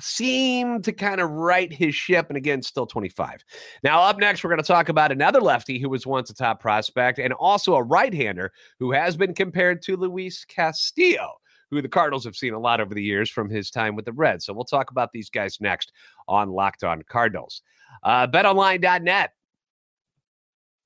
seem 0.00 0.80
to 0.82 0.92
kind 0.92 1.20
of 1.20 1.30
right 1.30 1.72
his 1.72 1.94
ship. 1.94 2.26
And 2.28 2.36
again, 2.36 2.62
still 2.62 2.86
25. 2.86 3.44
Now, 3.82 4.00
up 4.02 4.18
next, 4.18 4.42
we're 4.42 4.50
going 4.50 4.62
to 4.62 4.66
talk 4.66 4.88
about 4.88 5.12
another 5.12 5.40
lefty 5.40 5.78
who 5.78 5.88
was 5.88 6.06
once 6.06 6.30
a 6.30 6.34
top 6.34 6.60
prospect 6.60 7.18
and 7.18 7.32
also 7.32 7.74
a 7.74 7.82
right 7.82 8.14
hander 8.14 8.52
who 8.78 8.92
has 8.92 9.16
been 9.16 9.34
compared 9.34 9.82
to 9.82 9.96
Luis 9.96 10.44
Castillo. 10.44 11.40
Who 11.70 11.82
the 11.82 11.88
Cardinals 11.88 12.24
have 12.24 12.34
seen 12.34 12.54
a 12.54 12.58
lot 12.58 12.80
over 12.80 12.94
the 12.94 13.02
years 13.02 13.28
from 13.28 13.50
his 13.50 13.70
time 13.70 13.94
with 13.94 14.06
the 14.06 14.12
Reds. 14.14 14.46
So 14.46 14.54
we'll 14.54 14.64
talk 14.64 14.90
about 14.90 15.12
these 15.12 15.28
guys 15.28 15.60
next 15.60 15.92
on 16.26 16.48
Locked 16.48 16.82
On 16.82 17.02
Cardinals. 17.02 17.60
Uh, 18.02 18.26
betonline.net 18.26 19.04
Have 19.04 19.32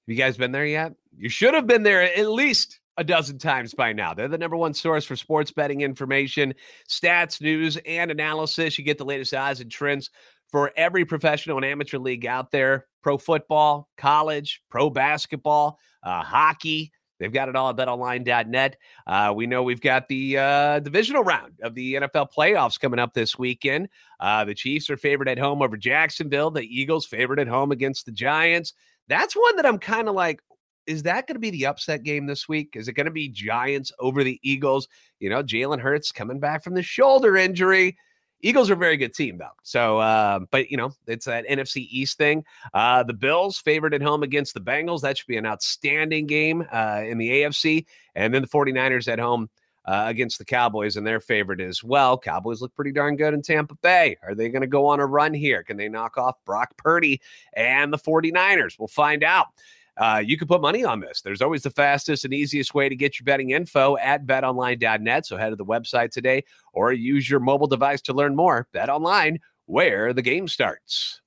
you 0.07 0.17
guys 0.17 0.37
been 0.37 0.51
there 0.51 0.67
yet? 0.67 0.95
You 1.17 1.29
should 1.29 1.55
have 1.55 1.69
been 1.69 1.85
there 1.85 2.03
at 2.03 2.29
least 2.29 2.81
a 2.97 3.05
dozen 3.05 3.39
times 3.39 3.75
by 3.75 3.93
now. 3.93 4.15
They're 4.15 4.29
the 4.29 4.39
number 4.39 4.57
one 4.57 4.75
source 4.75 5.05
for 5.05 5.17
sports 5.17 5.51
betting 5.51 5.81
information, 5.81 6.55
stats, 6.89 7.41
news, 7.41 7.79
and 7.87 8.11
analysis. 8.11 8.79
You 8.79 8.85
get 8.85 8.99
the 8.99 9.05
latest 9.05 9.35
odds 9.35 9.61
and 9.61 9.71
trends 9.71 10.11
for 10.51 10.71
every 10.77 11.05
professional 11.05 11.57
and 11.57 11.65
amateur 11.65 11.99
league 11.99 12.27
out 12.27 12.51
there 12.51 12.87
pro 13.03 13.19
football, 13.19 13.89
college, 13.97 14.63
pro 14.71 14.91
basketball, 14.91 15.79
uh, 16.03 16.23
hockey. 16.23 16.93
They've 17.19 17.33
got 17.33 17.49
it 17.49 17.55
all 17.55 17.71
at 17.71 17.77
betonline.net. 17.77 18.77
Uh, 19.07 19.33
we 19.35 19.47
know 19.47 19.63
we've 19.63 19.81
got 19.81 20.09
the 20.09 20.39
uh, 20.39 20.81
divisional 20.81 21.23
round 21.23 21.53
of 21.63 21.75
the 21.75 21.95
NFL 21.95 22.29
playoffs 22.37 22.81
coming 22.81 22.99
up 22.99 23.15
this 23.15 23.39
weekend. 23.39 23.89
Uh, 24.19 24.45
the 24.45 24.55
Chiefs 24.55 24.91
are 24.91 24.97
favored 24.97 25.29
at 25.29 25.39
home 25.39 25.63
over 25.63 25.77
Jacksonville. 25.77 26.51
The 26.51 26.63
Eagles 26.63 27.07
favored 27.07 27.39
at 27.39 27.47
home 27.47 27.71
against 27.71 28.07
the 28.07 28.13
Giants. 28.13 28.73
That's 29.09 29.37
one 29.37 29.55
that 29.57 29.67
I'm 29.67 29.79
kind 29.79 30.09
of 30.09 30.17
like, 30.17 30.41
is 30.87 31.03
that 31.05 31.27
going 31.27 31.37
to 31.37 31.41
be 31.41 31.51
the 31.51 31.67
upset 31.67 32.03
game 32.03 32.27
this 32.27 32.49
week? 32.49 32.71
Is 32.75 32.89
it 32.89 32.95
going 32.95 33.07
to 33.07 33.13
be 33.13 33.29
Giants 33.29 33.93
over 33.99 34.25
the 34.25 34.39
Eagles? 34.43 34.89
You 35.21 35.31
know, 35.31 35.43
Jalen 35.43 35.81
Hurts 35.81 36.13
coming 36.13 36.41
back 36.41 36.65
from 36.65 36.75
the 36.75 36.83
shoulder 36.83 37.37
injury. 37.37 37.97
Eagles 38.43 38.71
are 38.71 38.75
a 38.75 38.77
very 38.77 38.97
good 38.97 39.15
team, 39.15 39.39
though. 39.39 39.55
So, 39.63 39.99
uh, 39.99 40.41
but 40.51 40.69
you 40.69 40.77
know, 40.77 40.93
it's 41.07 41.27
that 41.27 41.47
NFC 41.49 41.87
East 41.91 42.19
thing. 42.19 42.45
Uh, 42.75 43.05
the 43.05 43.15
Bills 43.15 43.59
favored 43.59 43.95
at 43.95 44.03
home 44.03 44.25
against 44.25 44.55
the 44.55 44.61
Bengals. 44.61 45.01
That 45.01 45.17
should 45.17 45.29
be 45.29 45.37
an 45.37 45.47
outstanding 45.47 46.27
game 46.27 46.67
uh, 46.73 47.03
in 47.07 47.19
the 47.19 47.29
AFC. 47.29 47.87
And 48.17 48.35
then 48.35 48.43
the 48.43 48.49
49ers 48.49 49.07
at 49.07 49.21
home 49.21 49.49
uh, 49.85 50.05
against 50.07 50.39
the 50.39 50.45
Cowboys, 50.45 50.97
and 50.97 51.07
they're 51.07 51.21
favored 51.21 51.61
as 51.61 51.83
well. 51.83 52.19
Cowboys 52.19 52.61
look 52.61 52.75
pretty 52.75 52.93
darn 52.93 53.17
good 53.17 53.35
in 53.35 53.43
Tampa 53.43 53.75
Bay. 53.77 54.17
Are 54.23 54.35
they 54.35 54.49
going 54.49 54.63
to 54.63 54.69
go 54.69 54.87
on 54.87 55.01
a 55.01 55.07
run 55.07 55.35
here? 55.35 55.63
Can 55.63 55.77
they 55.77 55.89
knock 55.89 56.19
off 56.19 56.37
Brock 56.45 56.77
Purdy 56.77 57.21
and 57.55 57.93
the 57.93 57.99
49ers? 57.99 58.79
We'll 58.79 58.89
find 58.89 59.25
out. 59.25 59.49
Uh, 59.97 60.23
you 60.25 60.39
can 60.39 60.49
put 60.49 60.61
money 60.61 60.85
on 60.85 61.01
this. 61.01 61.21
There's 61.23 61.43
always 61.43 61.63
the 61.63 61.71
fastest 61.71 62.25
and 62.25 62.35
easiest 62.35 62.75
way 62.75 62.89
to 62.89 62.97
get 62.97 63.19
your 63.19 63.25
betting 63.25 63.51
info 63.51 63.97
at 63.99 64.27
betonline.net. 64.27 65.27
So 65.27 65.37
head 65.37 65.51
to 65.51 65.57
the 65.57 65.65
website 65.65 66.11
today 66.11 66.45
or 66.73 66.93
use 66.93 67.29
your 67.29 67.41
mobile 67.41 67.67
device 67.67 68.01
to 68.03 68.13
learn 68.13 68.35
more. 68.35 68.69
Bet 68.73 68.89
online, 68.89 69.39
where 69.67 70.13
the 70.13 70.23
game 70.23 70.49
starts. 70.49 71.22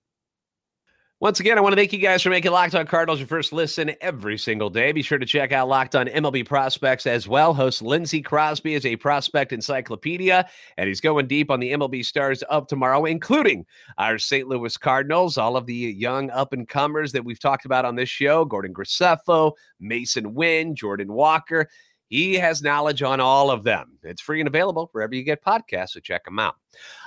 Once 1.25 1.39
again, 1.39 1.58
I 1.58 1.62
want 1.62 1.74
to 1.74 1.75
thank 1.75 1.91
you 1.91 1.98
guys 1.98 2.22
for 2.22 2.29
making 2.29 2.51
Locked 2.51 2.75
On 2.75 2.86
Cardinals 2.86 3.20
your 3.20 3.27
first 3.27 3.51
listen 3.51 3.96
every 4.00 4.38
single 4.38 4.70
day. 4.70 4.91
Be 4.91 5.01
sure 5.01 5.17
to 5.17 5.25
check 5.25 5.51
out 5.51 5.67
Locked 5.67 5.96
On 5.96 6.05
MLB 6.05 6.46
Prospects 6.46 7.08
as 7.08 7.27
well. 7.27 7.51
Host 7.51 7.82
Lindsey 7.82 8.22
Crosby 8.22 8.75
is 8.75 8.86
a 8.86 8.96
prospect 8.98 9.51
encyclopedia, 9.51 10.48
and 10.77 10.88
he's 10.88 11.01
going 11.01 11.25
deep 11.25 11.50
on 11.50 11.60
the 11.60 11.72
MLB 11.72 12.05
stars 12.05 12.44
of 12.44 12.67
tomorrow, 12.67 13.05
including 13.05 13.65
our 13.98 14.20
St. 14.20 14.48
Louis 14.48 14.77
Cardinals, 14.77 15.39
all 15.39 15.58
of 15.58 15.65
the 15.65 15.74
young 15.74 16.29
up 16.29 16.53
and 16.53 16.67
comers 16.67 17.12
that 17.13 17.25
we've 17.25 17.39
talked 17.39 17.65
about 17.65 17.86
on 17.86 17.96
this 17.96 18.08
show 18.08 18.46
Gordon 18.46 18.72
Graceffo, 18.72 19.53
Mason 19.79 20.36
Winn, 20.36 20.75
Jordan 20.75 21.12
Walker. 21.12 21.67
He 22.15 22.36
has 22.36 22.62
knowledge 22.62 23.01
on 23.01 23.19
all 23.19 23.51
of 23.51 23.65
them. 23.65 24.00
It's 24.01 24.22
free 24.22 24.39
and 24.39 24.48
available 24.48 24.88
wherever 24.93 25.13
you 25.13 25.22
get 25.22 25.43
podcasts, 25.43 25.89
so 25.89 26.00
check 26.00 26.24
them 26.24 26.39
out. 26.39 26.55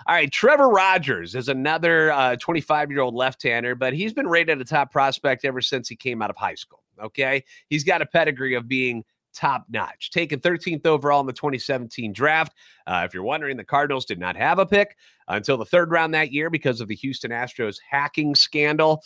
All 0.06 0.14
right, 0.14 0.30
Trevor 0.30 0.68
Rogers 0.68 1.34
is 1.34 1.48
another 1.48 2.36
25 2.38 2.88
uh, 2.88 2.90
year 2.90 3.00
old 3.00 3.14
left 3.14 3.42
hander, 3.42 3.74
but 3.74 3.94
he's 3.94 4.12
been 4.12 4.28
rated 4.28 4.60
a 4.60 4.66
top 4.66 4.92
prospect 4.92 5.46
ever 5.46 5.62
since 5.62 5.88
he 5.88 5.96
came 5.96 6.20
out 6.20 6.28
of 6.28 6.36
high 6.36 6.56
school. 6.56 6.82
Okay. 7.02 7.42
He's 7.70 7.84
got 7.84 8.02
a 8.02 8.06
pedigree 8.06 8.54
of 8.54 8.68
being 8.68 9.02
top 9.32 9.64
notch. 9.70 10.10
Taken 10.10 10.40
13th 10.40 10.84
overall 10.84 11.20
in 11.20 11.26
the 11.26 11.32
2017 11.32 12.12
draft. 12.12 12.52
Uh, 12.86 13.04
if 13.06 13.14
you're 13.14 13.22
wondering, 13.22 13.56
the 13.56 13.64
Cardinals 13.64 14.04
did 14.04 14.18
not 14.18 14.36
have 14.36 14.58
a 14.58 14.66
pick 14.66 14.94
until 15.28 15.56
the 15.56 15.64
third 15.64 15.90
round 15.90 16.12
that 16.12 16.32
year 16.32 16.50
because 16.50 16.82
of 16.82 16.88
the 16.88 16.96
Houston 16.96 17.30
Astros 17.30 17.78
hacking 17.88 18.34
scandal. 18.34 19.02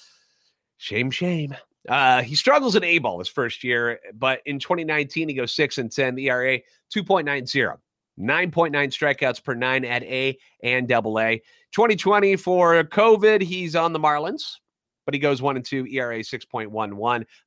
Shame, 0.78 1.12
shame. 1.12 1.54
Uh, 1.88 2.22
he 2.22 2.34
struggles 2.34 2.76
in 2.76 2.84
A 2.84 2.98
ball 2.98 3.18
his 3.18 3.28
first 3.28 3.64
year, 3.64 3.98
but 4.14 4.40
in 4.46 4.58
2019, 4.58 5.28
he 5.28 5.34
goes 5.34 5.52
6 5.54 5.78
and 5.78 5.90
10, 5.90 6.14
the 6.14 6.28
ERA 6.28 6.58
2.90. 6.94 7.76
9.9 8.20 8.70
strikeouts 8.72 9.42
per 9.42 9.54
nine 9.54 9.84
at 9.84 10.02
A 10.02 10.36
and 10.62 10.86
double 10.86 11.18
A. 11.18 11.42
2020 11.72 12.36
for 12.36 12.84
COVID, 12.84 13.42
he's 13.42 13.74
on 13.74 13.92
the 13.92 13.98
Marlins, 13.98 14.58
but 15.06 15.14
he 15.14 15.20
goes 15.20 15.40
one 15.40 15.56
and 15.56 15.64
two, 15.64 15.86
ERA 15.86 16.18
6.11, 16.18 16.70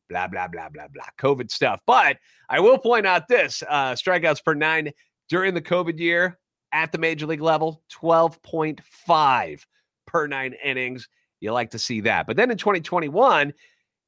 blah, 0.09 0.27
blah, 0.27 0.27
blah, 0.27 0.47
blah, 0.47 0.87
blah. 0.87 1.05
COVID 1.19 1.51
stuff. 1.51 1.81
But 1.85 2.17
I 2.49 2.59
will 2.59 2.77
point 2.77 3.05
out 3.05 3.27
this 3.27 3.63
uh, 3.69 3.93
strikeouts 3.93 4.43
per 4.43 4.55
nine 4.55 4.91
during 5.29 5.53
the 5.53 5.61
COVID 5.61 5.99
year 5.99 6.39
at 6.71 6.91
the 6.91 6.97
major 6.97 7.27
league 7.27 7.41
level, 7.41 7.83
12.5 7.93 9.65
per 10.07 10.27
nine 10.27 10.55
innings. 10.63 11.07
You 11.39 11.53
like 11.53 11.71
to 11.71 11.79
see 11.79 12.01
that. 12.01 12.25
But 12.25 12.37
then 12.37 12.49
in 12.49 12.57
2021, 12.57 13.53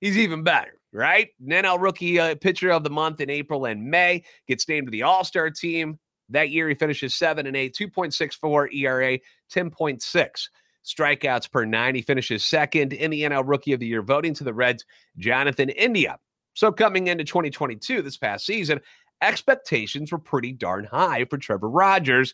he's 0.02 0.18
even 0.18 0.44
better, 0.44 0.80
right? 0.92 1.30
NL 1.44 1.82
rookie 1.82 2.20
uh, 2.20 2.36
pitcher 2.36 2.72
of 2.72 2.84
the 2.84 2.90
month 2.90 3.22
in 3.22 3.30
April 3.30 3.66
and 3.66 3.90
May 3.90 4.24
gets 4.48 4.68
named 4.68 4.88
to 4.88 4.92
the 4.92 5.04
All 5.04 5.24
Star 5.24 5.50
team. 5.50 6.00
That 6.30 6.50
year, 6.50 6.68
he 6.68 6.76
finishes 6.76 7.16
seven 7.16 7.48
and 7.48 7.56
eight, 7.56 7.74
2.64 7.74 8.74
ERA, 8.74 9.20
10.6 9.54 10.50
strikeouts 10.88 11.52
per 11.52 11.66
nine. 11.66 11.96
He 11.96 12.02
finishes 12.02 12.44
second 12.44 12.94
in 12.94 13.12
the 13.12 13.24
NL 13.24 13.44
Rookie 13.46 13.74
of 13.74 13.80
the 13.80 13.88
Year 13.88 14.02
voting 14.02 14.34
to 14.36 14.44
the 14.44 14.54
Reds, 14.54 14.86
Jonathan 15.18 15.70
India. 15.70 16.18
So 16.54 16.72
coming 16.72 17.08
into 17.08 17.24
2022, 17.24 18.02
this 18.02 18.18
past 18.18 18.46
season, 18.46 18.82
expectations 19.22 20.12
were 20.12 20.18
pretty 20.18 20.54
darn 20.54 20.86
high 20.86 21.26
for 21.26 21.38
Trevor 21.38 21.70
Rogers, 21.70 22.34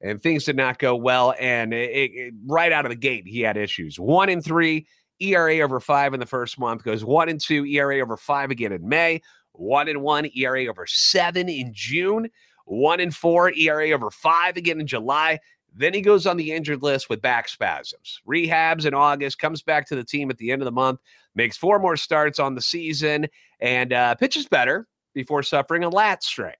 and 0.00 0.22
things 0.22 0.44
did 0.44 0.56
not 0.56 0.78
go 0.78 0.94
well. 0.96 1.34
And 1.38 1.72
it, 1.72 2.10
it, 2.12 2.34
right 2.46 2.72
out 2.72 2.84
of 2.84 2.90
the 2.90 2.96
gate, 2.96 3.26
he 3.26 3.40
had 3.40 3.56
issues. 3.56 3.98
One 3.98 4.28
in 4.28 4.42
three 4.42 4.86
ERA 5.22 5.60
over 5.60 5.80
five 5.80 6.14
in 6.14 6.20
the 6.20 6.26
first 6.26 6.58
month, 6.58 6.82
goes 6.82 7.04
one 7.04 7.28
and 7.28 7.40
two, 7.40 7.64
ERA 7.64 8.00
over 8.00 8.16
five 8.16 8.50
again 8.50 8.72
in 8.72 8.88
May, 8.88 9.22
one 9.52 9.88
and 9.88 10.02
one, 10.02 10.28
ERA 10.34 10.66
over 10.66 10.86
seven 10.86 11.48
in 11.48 11.72
June, 11.72 12.28
one 12.64 13.00
and 13.00 13.14
four, 13.14 13.52
ERA 13.52 13.90
over 13.90 14.10
five 14.10 14.56
again 14.56 14.80
in 14.80 14.86
July. 14.86 15.38
Then 15.74 15.94
he 15.94 16.00
goes 16.02 16.26
on 16.26 16.36
the 16.36 16.52
injured 16.52 16.82
list 16.82 17.08
with 17.08 17.22
back 17.22 17.48
spasms. 17.48 18.20
Rehabs 18.28 18.84
in 18.84 18.94
August, 18.94 19.38
comes 19.38 19.62
back 19.62 19.86
to 19.88 19.96
the 19.96 20.04
team 20.04 20.30
at 20.30 20.36
the 20.36 20.50
end 20.50 20.60
of 20.60 20.66
the 20.66 20.72
month, 20.72 21.00
makes 21.34 21.56
four 21.56 21.78
more 21.78 21.96
starts 21.96 22.38
on 22.38 22.54
the 22.54 22.60
season, 22.60 23.26
and 23.60 23.92
uh, 23.92 24.14
pitches 24.16 24.46
better 24.46 24.86
before 25.14 25.42
suffering 25.42 25.84
a 25.84 25.88
lat 25.88 26.22
strain. 26.22 26.52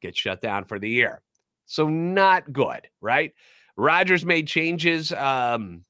Gets 0.00 0.18
shut 0.18 0.40
down 0.40 0.64
for 0.64 0.78
the 0.78 0.88
year. 0.88 1.22
So, 1.66 1.88
not 1.88 2.52
good, 2.52 2.88
right? 3.00 3.32
Rogers 3.76 4.26
made 4.26 4.48
changes. 4.48 5.12
Um, 5.12 5.84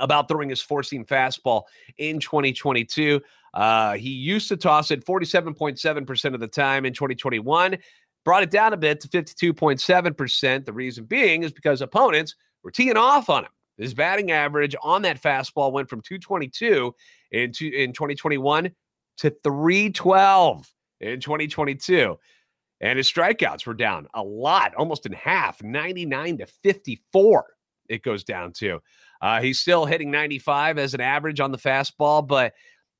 about 0.00 0.28
throwing 0.28 0.48
his 0.48 0.62
four 0.62 0.82
seam 0.82 1.04
fastball 1.04 1.62
in 1.98 2.20
2022. 2.20 3.20
Uh, 3.54 3.94
he 3.94 4.10
used 4.10 4.48
to 4.48 4.56
toss 4.56 4.90
it 4.90 5.04
47.7% 5.04 6.34
of 6.34 6.40
the 6.40 6.48
time 6.48 6.84
in 6.84 6.92
2021, 6.92 7.78
brought 8.24 8.42
it 8.42 8.50
down 8.50 8.72
a 8.72 8.76
bit 8.76 9.00
to 9.00 9.08
52.7%. 9.08 10.64
The 10.64 10.72
reason 10.72 11.04
being 11.04 11.42
is 11.42 11.52
because 11.52 11.80
opponents 11.80 12.34
were 12.62 12.70
teeing 12.70 12.96
off 12.96 13.30
on 13.30 13.44
him. 13.44 13.50
His 13.78 13.94
batting 13.94 14.32
average 14.32 14.74
on 14.82 15.02
that 15.02 15.22
fastball 15.22 15.72
went 15.72 15.88
from 15.88 16.00
222 16.02 16.94
in, 17.30 17.52
in 17.60 17.92
2021 17.92 18.70
to 19.18 19.30
312 19.42 20.72
in 21.00 21.20
2022. 21.20 22.18
And 22.80 22.96
his 22.96 23.10
strikeouts 23.10 23.66
were 23.66 23.74
down 23.74 24.06
a 24.14 24.22
lot, 24.22 24.74
almost 24.74 25.06
in 25.06 25.12
half, 25.12 25.62
99 25.62 26.38
to 26.38 26.46
54. 26.46 27.46
It 27.88 28.02
goes 28.02 28.24
down 28.24 28.52
to. 28.54 28.80
Uh, 29.20 29.40
he's 29.40 29.60
still 29.60 29.84
hitting 29.84 30.10
95 30.10 30.78
as 30.78 30.94
an 30.94 31.00
average 31.00 31.40
on 31.40 31.50
the 31.50 31.58
fastball, 31.58 32.26
but 32.26 32.54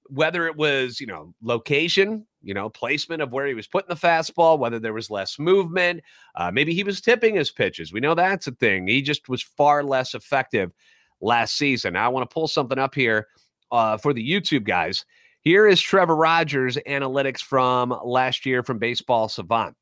whether 0.08 0.46
it 0.46 0.56
was, 0.56 1.00
you 1.00 1.06
know, 1.06 1.34
location, 1.42 2.26
you 2.42 2.54
know, 2.54 2.68
placement 2.68 3.22
of 3.22 3.32
where 3.32 3.46
he 3.46 3.54
was 3.54 3.66
putting 3.66 3.88
the 3.88 3.94
fastball, 3.94 4.58
whether 4.58 4.78
there 4.78 4.92
was 4.92 5.10
less 5.10 5.38
movement, 5.38 6.02
uh, 6.34 6.50
maybe 6.50 6.74
he 6.74 6.82
was 6.82 7.00
tipping 7.00 7.34
his 7.34 7.50
pitches. 7.50 7.92
We 7.92 8.00
know 8.00 8.14
that's 8.14 8.46
a 8.46 8.52
thing. 8.52 8.86
He 8.86 9.02
just 9.02 9.28
was 9.28 9.42
far 9.42 9.82
less 9.82 10.14
effective 10.14 10.72
last 11.20 11.56
season. 11.56 11.96
I 11.96 12.08
want 12.08 12.28
to 12.28 12.32
pull 12.32 12.48
something 12.48 12.78
up 12.78 12.94
here 12.94 13.26
uh, 13.70 13.98
for 13.98 14.12
the 14.12 14.26
YouTube 14.26 14.64
guys. 14.64 15.04
Here 15.42 15.66
is 15.66 15.80
Trevor 15.80 16.16
Rogers' 16.16 16.78
analytics 16.86 17.40
from 17.40 17.94
last 18.04 18.44
year 18.46 18.62
from 18.62 18.78
Baseball 18.78 19.28
Savant. 19.28 19.76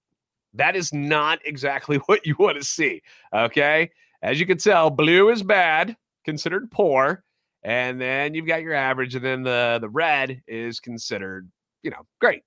That 0.55 0.77
is 0.77 0.93
not 0.93 1.39
exactly 1.45 1.97
what 2.07 2.27
you 2.27 2.35
want 2.39 2.59
to 2.59 2.65
see. 2.65 3.03
Okay. 3.33 3.91
As 4.23 4.41
you 4.41 4.47
can 4.47 4.59
tell, 4.59 4.91
blue 4.91 5.31
is 5.31 5.43
bad, 5.43 5.97
considered 6.25 6.71
poor. 6.71 7.23
And 7.63 8.01
then 8.01 8.35
you've 8.35 8.47
got 8.47 8.63
your 8.63 8.75
average, 8.75 9.17
and 9.17 9.25
then 9.25 9.43
the, 9.43 9.79
the 9.81 9.89
red 9.89 10.41
is 10.47 10.79
considered, 10.79 11.51
you 11.83 11.91
know, 11.91 12.07
great. 12.21 12.43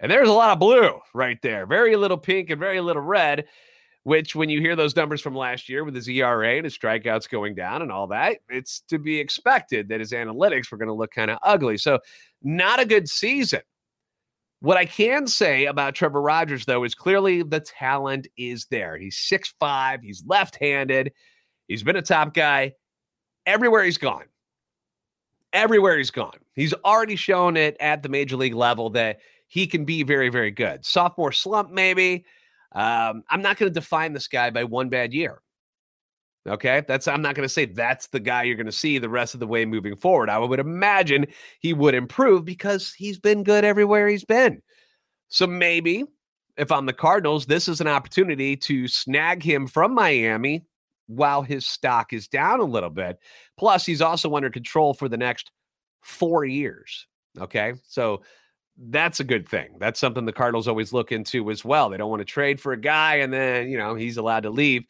And 0.00 0.10
there's 0.10 0.28
a 0.28 0.32
lot 0.32 0.52
of 0.52 0.58
blue 0.58 1.00
right 1.14 1.38
there. 1.42 1.66
Very 1.66 1.96
little 1.96 2.18
pink 2.18 2.50
and 2.50 2.58
very 2.58 2.80
little 2.80 3.02
red, 3.02 3.46
which 4.04 4.34
when 4.34 4.48
you 4.48 4.60
hear 4.60 4.76
those 4.76 4.96
numbers 4.96 5.20
from 5.20 5.34
last 5.34 5.68
year 5.68 5.84
with 5.84 5.94
his 5.94 6.08
ERA 6.08 6.56
and 6.56 6.64
his 6.64 6.76
strikeouts 6.76 7.28
going 7.28 7.54
down 7.54 7.82
and 7.82 7.92
all 7.92 8.06
that, 8.08 8.38
it's 8.48 8.80
to 8.88 8.98
be 8.98 9.18
expected 9.18 9.88
that 9.88 10.00
his 10.00 10.12
analytics 10.12 10.70
were 10.70 10.78
going 10.78 10.88
to 10.88 10.94
look 10.94 11.10
kind 11.10 11.30
of 11.30 11.38
ugly. 11.42 11.76
So, 11.76 11.98
not 12.42 12.80
a 12.80 12.86
good 12.86 13.08
season. 13.08 13.62
What 14.66 14.76
I 14.76 14.84
can 14.84 15.28
say 15.28 15.66
about 15.66 15.94
Trevor 15.94 16.20
Rogers, 16.20 16.64
though, 16.64 16.82
is 16.82 16.92
clearly 16.92 17.44
the 17.44 17.60
talent 17.60 18.26
is 18.36 18.66
there. 18.68 18.96
He's 18.96 19.16
six 19.16 19.54
five. 19.60 20.02
he's 20.02 20.24
left 20.26 20.56
handed, 20.56 21.12
he's 21.68 21.84
been 21.84 21.94
a 21.94 22.02
top 22.02 22.34
guy 22.34 22.72
everywhere 23.46 23.84
he's 23.84 23.96
gone. 23.96 24.24
Everywhere 25.52 25.98
he's 25.98 26.10
gone. 26.10 26.38
He's 26.54 26.74
already 26.84 27.14
shown 27.14 27.56
it 27.56 27.76
at 27.78 28.02
the 28.02 28.08
major 28.08 28.34
league 28.34 28.56
level 28.56 28.90
that 28.90 29.20
he 29.46 29.68
can 29.68 29.84
be 29.84 30.02
very, 30.02 30.30
very 30.30 30.50
good. 30.50 30.84
Sophomore 30.84 31.30
slump, 31.30 31.70
maybe. 31.70 32.24
Um, 32.72 33.22
I'm 33.30 33.42
not 33.42 33.58
going 33.58 33.72
to 33.72 33.80
define 33.80 34.14
this 34.14 34.26
guy 34.26 34.50
by 34.50 34.64
one 34.64 34.88
bad 34.88 35.14
year. 35.14 35.42
Okay. 36.46 36.82
That's, 36.86 37.08
I'm 37.08 37.22
not 37.22 37.34
going 37.34 37.46
to 37.46 37.52
say 37.52 37.64
that's 37.64 38.06
the 38.08 38.20
guy 38.20 38.44
you're 38.44 38.56
going 38.56 38.66
to 38.66 38.72
see 38.72 38.98
the 38.98 39.08
rest 39.08 39.34
of 39.34 39.40
the 39.40 39.46
way 39.46 39.64
moving 39.64 39.96
forward. 39.96 40.30
I 40.30 40.38
would 40.38 40.60
imagine 40.60 41.26
he 41.60 41.72
would 41.72 41.94
improve 41.94 42.44
because 42.44 42.92
he's 42.92 43.18
been 43.18 43.42
good 43.42 43.64
everywhere 43.64 44.08
he's 44.08 44.24
been. 44.24 44.62
So 45.28 45.46
maybe 45.46 46.04
if 46.56 46.70
I'm 46.70 46.86
the 46.86 46.92
Cardinals, 46.92 47.46
this 47.46 47.68
is 47.68 47.80
an 47.80 47.88
opportunity 47.88 48.56
to 48.56 48.86
snag 48.88 49.42
him 49.42 49.66
from 49.66 49.94
Miami 49.94 50.64
while 51.06 51.42
his 51.42 51.66
stock 51.66 52.12
is 52.12 52.28
down 52.28 52.60
a 52.60 52.64
little 52.64 52.90
bit. 52.90 53.18
Plus, 53.58 53.84
he's 53.84 54.02
also 54.02 54.34
under 54.34 54.50
control 54.50 54.94
for 54.94 55.08
the 55.08 55.16
next 55.16 55.50
four 56.02 56.44
years. 56.44 57.06
Okay. 57.38 57.74
So 57.86 58.22
that's 58.88 59.20
a 59.20 59.24
good 59.24 59.48
thing. 59.48 59.76
That's 59.78 59.98
something 59.98 60.24
the 60.24 60.32
Cardinals 60.32 60.68
always 60.68 60.92
look 60.92 61.12
into 61.12 61.50
as 61.50 61.64
well. 61.64 61.88
They 61.88 61.96
don't 61.96 62.10
want 62.10 62.20
to 62.20 62.24
trade 62.24 62.60
for 62.60 62.72
a 62.72 62.80
guy 62.80 63.16
and 63.16 63.32
then, 63.32 63.68
you 63.68 63.78
know, 63.78 63.94
he's 63.94 64.16
allowed 64.16 64.44
to 64.44 64.50
leave. 64.50 64.84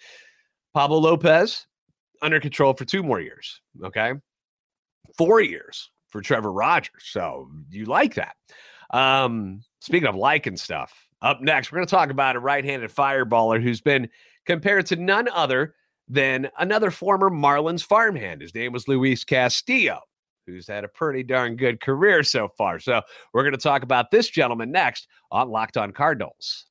Pablo 0.76 0.98
Lopez 0.98 1.66
under 2.20 2.38
control 2.38 2.74
for 2.74 2.84
two 2.84 3.02
more 3.02 3.18
years. 3.18 3.62
Okay. 3.82 4.12
Four 5.16 5.40
years 5.40 5.90
for 6.08 6.20
Trevor 6.20 6.52
Rogers. 6.52 7.02
So 7.02 7.48
you 7.70 7.86
like 7.86 8.16
that. 8.16 8.36
Um, 8.90 9.62
speaking 9.80 10.06
of 10.06 10.16
liking 10.16 10.58
stuff, 10.58 10.92
up 11.22 11.40
next, 11.40 11.72
we're 11.72 11.76
going 11.76 11.86
to 11.86 11.90
talk 11.90 12.10
about 12.10 12.36
a 12.36 12.40
right 12.40 12.62
handed 12.62 12.90
fireballer 12.90 13.62
who's 13.62 13.80
been 13.80 14.10
compared 14.44 14.84
to 14.88 14.96
none 14.96 15.28
other 15.28 15.74
than 16.08 16.50
another 16.58 16.90
former 16.90 17.30
Marlins 17.30 17.82
farmhand. 17.82 18.42
His 18.42 18.54
name 18.54 18.72
was 18.72 18.86
Luis 18.86 19.24
Castillo, 19.24 20.00
who's 20.46 20.68
had 20.68 20.84
a 20.84 20.88
pretty 20.88 21.22
darn 21.22 21.56
good 21.56 21.80
career 21.80 22.22
so 22.22 22.48
far. 22.58 22.80
So 22.80 23.00
we're 23.32 23.44
going 23.44 23.52
to 23.52 23.58
talk 23.58 23.82
about 23.82 24.10
this 24.10 24.28
gentleman 24.28 24.72
next 24.72 25.08
on 25.32 25.48
Locked 25.48 25.78
On 25.78 25.90
Cardinals. 25.92 26.66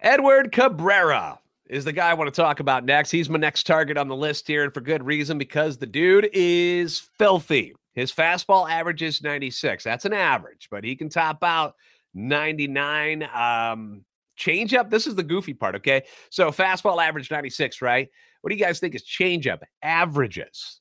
Edward 0.00 0.52
Cabrera 0.52 1.38
is 1.68 1.84
the 1.84 1.92
guy 1.92 2.10
I 2.10 2.14
want 2.14 2.32
to 2.32 2.40
talk 2.40 2.60
about 2.60 2.84
next. 2.84 3.10
He's 3.10 3.28
my 3.28 3.38
next 3.38 3.66
target 3.66 3.96
on 3.96 4.08
the 4.08 4.16
list 4.16 4.46
here, 4.46 4.64
and 4.64 4.72
for 4.72 4.80
good 4.80 5.04
reason 5.04 5.38
because 5.38 5.78
the 5.78 5.86
dude 5.86 6.30
is 6.32 6.98
filthy. 7.18 7.74
His 7.94 8.12
fastball 8.12 8.70
averages 8.70 9.22
96. 9.22 9.84
That's 9.84 10.04
an 10.04 10.12
average, 10.12 10.68
but 10.70 10.84
he 10.84 10.96
can 10.96 11.08
top 11.08 11.42
out 11.42 11.74
99. 12.14 13.28
Um, 13.34 14.04
Changeup, 14.38 14.88
this 14.88 15.06
is 15.06 15.16
the 15.16 15.22
goofy 15.22 15.52
part, 15.52 15.74
okay? 15.76 16.04
So 16.30 16.50
fastball 16.50 17.02
average 17.02 17.30
96, 17.30 17.82
right? 17.82 18.08
What 18.40 18.50
do 18.50 18.56
you 18.56 18.64
guys 18.64 18.78
think 18.78 18.94
is 18.94 19.04
changeup 19.04 19.60
averages? 19.82 20.80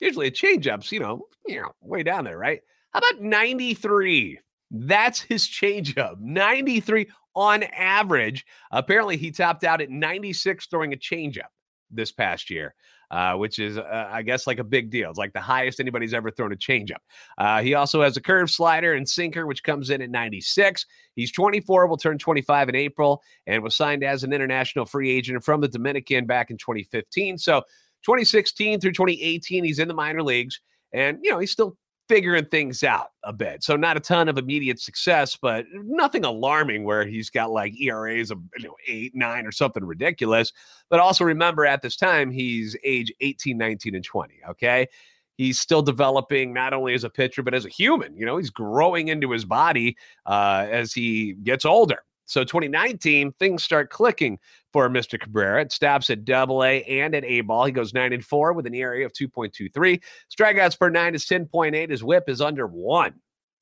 Usually 0.00 0.26
a 0.26 0.30
changeup's, 0.30 0.90
you 0.90 1.00
know, 1.00 1.26
you 1.46 1.60
know, 1.60 1.70
way 1.80 2.02
down 2.02 2.24
there, 2.24 2.38
right? 2.38 2.60
How 2.92 2.98
about 2.98 3.22
93? 3.22 4.40
That's 4.72 5.20
his 5.20 5.46
changeup. 5.46 6.18
93 6.20 7.06
on 7.34 7.62
average. 7.62 8.44
Apparently, 8.70 9.16
he 9.16 9.30
topped 9.30 9.64
out 9.64 9.80
at 9.80 9.90
96 9.90 10.66
throwing 10.66 10.92
a 10.92 10.96
changeup 10.96 11.50
this 11.90 12.12
past 12.12 12.50
year 12.50 12.74
uh, 13.10 13.34
which 13.34 13.58
is, 13.58 13.76
uh, 13.76 14.08
I 14.10 14.22
guess, 14.22 14.46
like 14.46 14.58
a 14.58 14.64
big 14.64 14.90
deal. 14.90 15.10
It's 15.10 15.18
like 15.18 15.32
the 15.32 15.40
highest 15.40 15.80
anybody's 15.80 16.14
ever 16.14 16.30
thrown 16.30 16.52
a 16.52 16.56
changeup. 16.56 17.00
Uh, 17.38 17.60
he 17.60 17.74
also 17.74 18.02
has 18.02 18.16
a 18.16 18.20
curve 18.20 18.50
slider 18.50 18.94
and 18.94 19.08
sinker, 19.08 19.46
which 19.46 19.62
comes 19.62 19.90
in 19.90 20.00
at 20.00 20.10
96. 20.10 20.86
He's 21.16 21.32
24, 21.32 21.86
will 21.88 21.96
turn 21.96 22.18
25 22.18 22.68
in 22.68 22.76
April, 22.76 23.22
and 23.46 23.62
was 23.62 23.76
signed 23.76 24.04
as 24.04 24.22
an 24.22 24.32
international 24.32 24.86
free 24.86 25.10
agent 25.10 25.44
from 25.44 25.60
the 25.60 25.68
Dominican 25.68 26.26
back 26.26 26.50
in 26.50 26.56
2015. 26.56 27.38
So 27.38 27.62
2016 28.04 28.80
through 28.80 28.92
2018, 28.92 29.64
he's 29.64 29.80
in 29.80 29.88
the 29.88 29.94
minor 29.94 30.22
leagues. 30.22 30.60
And, 30.92 31.18
you 31.22 31.30
know, 31.30 31.38
he's 31.38 31.52
still 31.52 31.76
figuring 32.10 32.44
things 32.46 32.82
out 32.82 33.12
a 33.22 33.32
bit. 33.32 33.62
So 33.62 33.76
not 33.76 33.96
a 33.96 34.00
ton 34.00 34.28
of 34.28 34.36
immediate 34.36 34.80
success, 34.80 35.38
but 35.40 35.64
nothing 35.72 36.24
alarming 36.24 36.82
where 36.82 37.06
he's 37.06 37.30
got 37.30 37.52
like 37.52 37.80
ERAs 37.80 38.32
of 38.32 38.40
you 38.58 38.66
know, 38.66 38.74
eight, 38.88 39.12
nine, 39.14 39.46
or 39.46 39.52
something 39.52 39.84
ridiculous. 39.84 40.52
But 40.88 40.98
also 40.98 41.22
remember 41.24 41.64
at 41.64 41.82
this 41.82 41.94
time, 41.94 42.32
he's 42.32 42.76
age 42.82 43.12
18, 43.20 43.56
19, 43.56 43.94
and 43.94 44.04
20. 44.04 44.34
Okay. 44.50 44.88
He's 45.36 45.60
still 45.60 45.82
developing 45.82 46.52
not 46.52 46.72
only 46.72 46.94
as 46.94 47.04
a 47.04 47.10
pitcher, 47.10 47.44
but 47.44 47.54
as 47.54 47.64
a 47.64 47.68
human. 47.68 48.16
You 48.16 48.26
know, 48.26 48.38
he's 48.38 48.50
growing 48.50 49.06
into 49.06 49.30
his 49.30 49.44
body 49.44 49.96
uh, 50.26 50.66
as 50.68 50.92
he 50.92 51.34
gets 51.44 51.64
older. 51.64 52.02
So 52.26 52.42
2019, 52.42 53.32
things 53.38 53.62
start 53.62 53.90
clicking 53.90 54.40
for 54.72 54.88
Mr. 54.88 55.20
Cabrera. 55.20 55.62
It 55.62 55.72
stops 55.72 56.10
at 56.10 56.24
double 56.24 56.64
A 56.64 56.82
and 56.84 57.14
at 57.14 57.24
A 57.24 57.40
ball. 57.42 57.64
He 57.64 57.72
goes 57.72 57.94
nine 57.94 58.12
and 58.12 58.24
four 58.24 58.52
with 58.52 58.66
an 58.66 58.74
ERA 58.74 59.04
of 59.04 59.12
2.23. 59.12 60.00
Strikeouts 60.34 60.78
per 60.78 60.90
nine 60.90 61.14
is 61.14 61.26
10.8. 61.26 61.90
His 61.90 62.04
whip 62.04 62.24
is 62.28 62.40
under 62.40 62.66
one. 62.66 63.14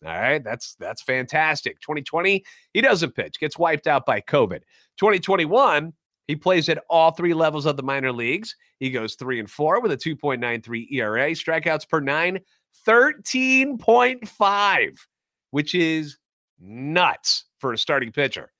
All 0.06 0.12
right, 0.12 0.44
that's 0.44 0.76
that's 0.76 1.02
fantastic. 1.02 1.80
2020, 1.80 2.44
he 2.72 2.80
doesn't 2.80 3.16
pitch, 3.16 3.40
gets 3.40 3.58
wiped 3.58 3.88
out 3.88 4.06
by 4.06 4.20
COVID. 4.20 4.60
2021, 4.96 5.92
he 6.28 6.36
plays 6.36 6.68
at 6.68 6.84
all 6.88 7.10
three 7.10 7.34
levels 7.34 7.66
of 7.66 7.76
the 7.76 7.82
minor 7.82 8.12
leagues. 8.12 8.54
He 8.78 8.90
goes 8.90 9.16
three 9.16 9.40
and 9.40 9.50
four 9.50 9.80
with 9.80 9.90
a 9.90 9.96
2.93 9.96 10.92
ERA. 10.92 11.32
Strikeouts 11.32 11.88
per 11.88 11.98
nine, 11.98 12.38
13.5, 12.86 14.96
which 15.50 15.74
is 15.74 16.16
nuts 16.60 17.46
for 17.58 17.72
a 17.72 17.78
starting 17.78 18.12
pitcher. 18.12 18.52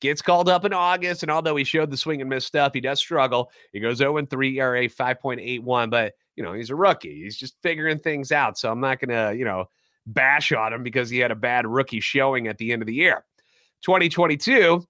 Gets 0.00 0.20
called 0.20 0.48
up 0.48 0.66
in 0.66 0.74
August, 0.74 1.22
and 1.22 1.32
although 1.32 1.56
he 1.56 1.64
showed 1.64 1.90
the 1.90 1.96
swing 1.96 2.20
and 2.20 2.28
miss 2.28 2.44
stuff, 2.44 2.72
he 2.74 2.80
does 2.80 2.98
struggle. 2.98 3.50
He 3.72 3.80
goes 3.80 3.96
0 3.96 4.26
3 4.26 4.60
ERA, 4.60 4.88
5.81, 4.88 5.90
but 5.90 6.12
you 6.36 6.44
know, 6.44 6.52
he's 6.52 6.68
a 6.68 6.76
rookie. 6.76 7.22
He's 7.22 7.36
just 7.36 7.56
figuring 7.62 7.98
things 7.98 8.30
out. 8.30 8.58
So 8.58 8.70
I'm 8.70 8.80
not 8.80 9.00
gonna, 9.00 9.32
you 9.32 9.46
know, 9.46 9.70
bash 10.06 10.52
on 10.52 10.72
him 10.72 10.82
because 10.82 11.08
he 11.08 11.18
had 11.18 11.30
a 11.30 11.36
bad 11.36 11.66
rookie 11.66 12.00
showing 12.00 12.46
at 12.46 12.58
the 12.58 12.72
end 12.72 12.82
of 12.82 12.86
the 12.86 12.94
year. 12.94 13.24
2022 13.82 14.84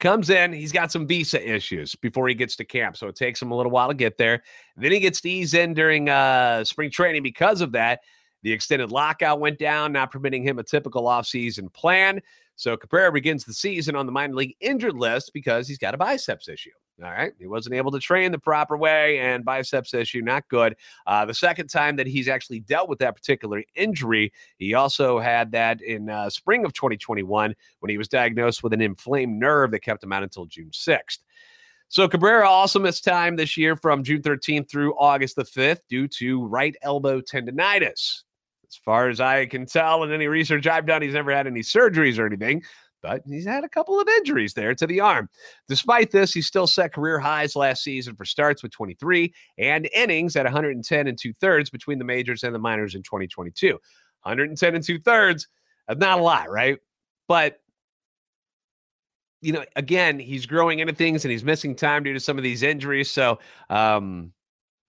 comes 0.00 0.30
in, 0.30 0.52
he's 0.52 0.72
got 0.72 0.90
some 0.90 1.06
visa 1.06 1.46
issues 1.48 1.94
before 1.94 2.26
he 2.26 2.34
gets 2.34 2.56
to 2.56 2.64
camp. 2.64 2.96
So 2.96 3.06
it 3.06 3.16
takes 3.16 3.40
him 3.40 3.50
a 3.50 3.56
little 3.56 3.70
while 3.70 3.88
to 3.88 3.94
get 3.94 4.18
there. 4.18 4.42
then 4.76 4.92
he 4.92 5.00
gets 5.00 5.20
to 5.20 5.30
ease 5.30 5.54
in 5.54 5.74
during 5.74 6.08
uh 6.08 6.64
spring 6.64 6.90
training 6.90 7.22
because 7.22 7.60
of 7.60 7.72
that. 7.72 8.00
The 8.42 8.52
extended 8.52 8.90
lockout 8.90 9.38
went 9.38 9.58
down, 9.58 9.92
not 9.92 10.10
permitting 10.10 10.42
him 10.42 10.58
a 10.58 10.62
typical 10.62 11.04
offseason 11.04 11.72
plan. 11.72 12.20
So 12.60 12.76
Cabrera 12.76 13.10
begins 13.10 13.44
the 13.44 13.54
season 13.54 13.96
on 13.96 14.04
the 14.04 14.12
minor 14.12 14.34
league 14.34 14.54
injured 14.60 14.94
list 14.94 15.30
because 15.32 15.66
he's 15.66 15.78
got 15.78 15.94
a 15.94 15.96
biceps 15.96 16.46
issue. 16.46 16.72
All 17.02 17.10
right. 17.10 17.32
He 17.38 17.46
wasn't 17.46 17.74
able 17.74 17.90
to 17.90 17.98
train 17.98 18.32
the 18.32 18.38
proper 18.38 18.76
way 18.76 19.18
and 19.18 19.46
biceps 19.46 19.94
issue, 19.94 20.20
not 20.20 20.46
good. 20.48 20.76
Uh, 21.06 21.24
the 21.24 21.32
second 21.32 21.68
time 21.68 21.96
that 21.96 22.06
he's 22.06 22.28
actually 22.28 22.60
dealt 22.60 22.90
with 22.90 22.98
that 22.98 23.16
particular 23.16 23.64
injury, 23.76 24.30
he 24.58 24.74
also 24.74 25.18
had 25.18 25.52
that 25.52 25.80
in 25.80 26.10
uh, 26.10 26.28
spring 26.28 26.66
of 26.66 26.74
2021 26.74 27.54
when 27.78 27.88
he 27.88 27.96
was 27.96 28.08
diagnosed 28.08 28.62
with 28.62 28.74
an 28.74 28.82
inflamed 28.82 29.40
nerve 29.40 29.70
that 29.70 29.80
kept 29.80 30.04
him 30.04 30.12
out 30.12 30.22
until 30.22 30.44
June 30.44 30.68
6th. 30.70 31.20
So 31.88 32.06
Cabrera 32.08 32.46
also 32.46 32.78
missed 32.78 33.04
time 33.04 33.36
this 33.36 33.56
year 33.56 33.74
from 33.74 34.04
June 34.04 34.20
13th 34.20 34.68
through 34.68 34.92
August 34.98 35.36
the 35.36 35.44
5th 35.44 35.80
due 35.88 36.06
to 36.08 36.44
right 36.44 36.76
elbow 36.82 37.22
tendonitis. 37.22 38.24
As 38.70 38.76
far 38.76 39.08
as 39.08 39.20
I 39.20 39.46
can 39.46 39.66
tell, 39.66 40.04
in 40.04 40.12
any 40.12 40.28
research 40.28 40.66
I've 40.66 40.86
done, 40.86 41.02
he's 41.02 41.14
never 41.14 41.32
had 41.34 41.46
any 41.46 41.60
surgeries 41.60 42.18
or 42.18 42.26
anything, 42.26 42.62
but 43.02 43.22
he's 43.26 43.46
had 43.46 43.64
a 43.64 43.68
couple 43.68 44.00
of 44.00 44.06
injuries 44.08 44.54
there 44.54 44.74
to 44.76 44.86
the 44.86 45.00
arm. 45.00 45.28
Despite 45.68 46.12
this, 46.12 46.32
he 46.32 46.40
still 46.40 46.68
set 46.68 46.92
career 46.92 47.18
highs 47.18 47.56
last 47.56 47.82
season 47.82 48.14
for 48.14 48.24
starts 48.24 48.62
with 48.62 48.70
23 48.70 49.34
and 49.58 49.88
innings 49.92 50.36
at 50.36 50.44
110 50.44 51.06
and 51.08 51.18
two 51.18 51.32
thirds 51.34 51.68
between 51.68 51.98
the 51.98 52.04
majors 52.04 52.44
and 52.44 52.54
the 52.54 52.60
minors 52.60 52.94
in 52.94 53.02
2022. 53.02 53.72
110 54.22 54.74
and 54.74 54.84
two 54.84 55.00
thirds, 55.00 55.48
not 55.88 56.20
a 56.20 56.22
lot, 56.22 56.50
right? 56.50 56.78
But 57.26 57.58
you 59.42 59.52
know, 59.52 59.64
again, 59.74 60.18
he's 60.18 60.46
growing 60.46 60.80
into 60.80 60.94
things 60.94 61.24
and 61.24 61.32
he's 61.32 61.44
missing 61.44 61.74
time 61.74 62.02
due 62.02 62.12
to 62.12 62.20
some 62.20 62.36
of 62.36 62.44
these 62.44 62.62
injuries. 62.62 63.10
So, 63.10 63.38
um, 63.70 64.32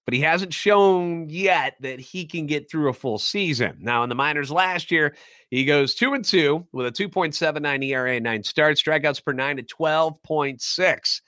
but 0.06 0.14
he 0.14 0.22
hasn't 0.22 0.54
shown 0.54 1.30
yet 1.30 1.76
that 1.82 2.00
he 2.00 2.26
can 2.26 2.48
get 2.48 2.70
through 2.70 2.90
a 2.90 2.94
full 2.94 3.20
season. 3.20 3.78
Now, 3.80 4.04
in 4.04 4.10
the 4.10 4.16
minors 4.16 4.52
last 4.52 4.92
year, 4.92 5.16
he 5.50 5.66
goes 5.66 5.94
two 5.94 6.14
and 6.14 6.26
two 6.26 6.66
with 6.72 6.88
a 6.88 6.92
2.79 6.92 7.86
ERA, 7.86 8.20
nine 8.20 8.44
starts, 8.44 8.82
strikeouts 8.82 9.24
per 9.24 9.34
nine 9.34 9.58
to 9.58 9.64
12.6. 9.64 11.22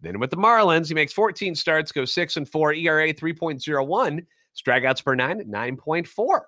Then 0.00 0.20
with 0.20 0.30
the 0.30 0.36
Marlins, 0.36 0.88
he 0.88 0.94
makes 0.94 1.12
14 1.12 1.54
starts, 1.54 1.90
goes 1.90 2.12
six 2.12 2.36
and 2.36 2.48
four, 2.48 2.72
ERA 2.72 3.12
3.01, 3.12 4.26
strikeouts 4.56 5.04
per 5.04 5.14
nine 5.14 5.40
at 5.40 5.48
9.4. 5.48 6.40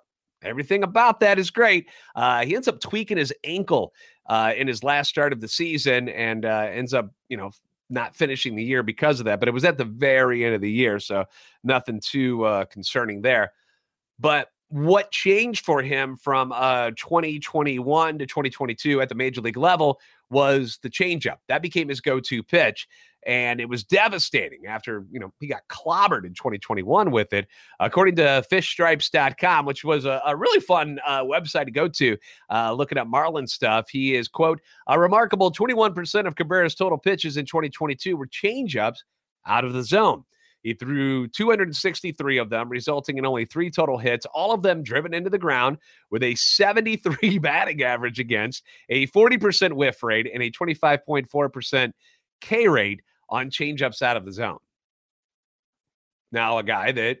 Everything 0.43 0.83
about 0.83 1.19
that 1.19 1.37
is 1.37 1.51
great. 1.51 1.87
Uh, 2.15 2.45
he 2.45 2.55
ends 2.55 2.67
up 2.67 2.79
tweaking 2.79 3.17
his 3.17 3.33
ankle 3.43 3.93
uh, 4.27 4.53
in 4.55 4.67
his 4.67 4.83
last 4.83 5.09
start 5.09 5.33
of 5.33 5.41
the 5.41 5.47
season 5.47 6.09
and 6.09 6.45
uh, 6.45 6.67
ends 6.71 6.93
up, 6.93 7.11
you 7.29 7.37
know, 7.37 7.51
not 7.91 8.15
finishing 8.15 8.55
the 8.55 8.63
year 8.63 8.83
because 8.83 9.19
of 9.19 9.25
that. 9.25 9.39
But 9.39 9.49
it 9.49 9.53
was 9.53 9.65
at 9.65 9.77
the 9.77 9.85
very 9.85 10.45
end 10.45 10.55
of 10.55 10.61
the 10.61 10.71
year, 10.71 10.99
so 10.99 11.25
nothing 11.63 11.99
too 11.99 12.43
uh, 12.45 12.65
concerning 12.65 13.21
there. 13.21 13.51
But 14.19 14.49
what 14.69 15.11
changed 15.11 15.65
for 15.65 15.81
him 15.81 16.15
from 16.15 16.53
uh, 16.53 16.91
2021 16.91 18.19
to 18.19 18.25
2022 18.25 19.01
at 19.01 19.09
the 19.09 19.15
major 19.15 19.41
league 19.41 19.57
level 19.57 19.99
was 20.29 20.79
the 20.81 20.89
changeup. 20.89 21.37
That 21.49 21.61
became 21.61 21.89
his 21.89 21.99
go-to 21.99 22.41
pitch 22.41 22.87
and 23.25 23.61
it 23.61 23.69
was 23.69 23.83
devastating 23.83 24.65
after 24.67 25.05
you 25.11 25.19
know 25.19 25.31
he 25.39 25.47
got 25.47 25.61
clobbered 25.69 26.25
in 26.25 26.33
2021 26.33 27.11
with 27.11 27.33
it 27.33 27.47
according 27.79 28.15
to 28.15 28.43
fishstripes.com 28.51 29.65
which 29.65 29.83
was 29.83 30.05
a, 30.05 30.21
a 30.25 30.35
really 30.35 30.59
fun 30.59 30.99
uh, 31.05 31.23
website 31.23 31.65
to 31.65 31.71
go 31.71 31.87
to 31.87 32.17
uh, 32.49 32.73
looking 32.73 32.97
at 32.97 33.07
marlin 33.07 33.47
stuff. 33.47 33.89
He 33.89 34.15
is 34.15 34.27
quote 34.27 34.61
a 34.87 34.99
remarkable 34.99 35.51
21% 35.51 36.27
of 36.27 36.35
cabrera's 36.35 36.75
total 36.75 36.97
pitches 36.97 37.37
in 37.37 37.45
2022 37.45 38.15
were 38.17 38.27
changeups 38.27 38.97
out 39.45 39.65
of 39.65 39.73
the 39.73 39.83
zone. 39.83 40.23
He 40.63 40.73
threw 40.73 41.27
263 41.27 42.37
of 42.37 42.49
them, 42.49 42.69
resulting 42.69 43.17
in 43.17 43.25
only 43.25 43.45
three 43.45 43.71
total 43.71 43.97
hits, 43.97 44.27
all 44.27 44.53
of 44.53 44.61
them 44.61 44.83
driven 44.83 45.13
into 45.13 45.29
the 45.29 45.39
ground 45.39 45.77
with 46.11 46.21
a 46.21 46.35
73 46.35 47.37
batting 47.39 47.81
average 47.81 48.19
against, 48.19 48.63
a 48.89 49.07
40% 49.07 49.73
whiff 49.73 50.03
rate, 50.03 50.29
and 50.31 50.43
a 50.43 50.51
25.4% 50.51 51.93
K 52.41 52.67
rate 52.67 53.01
on 53.31 53.49
changeups 53.49 54.01
out 54.01 54.17
of 54.17 54.25
the 54.25 54.31
zone. 54.31 54.59
Now, 56.31 56.57
a 56.57 56.63
guy 56.63 56.91
that 56.91 57.19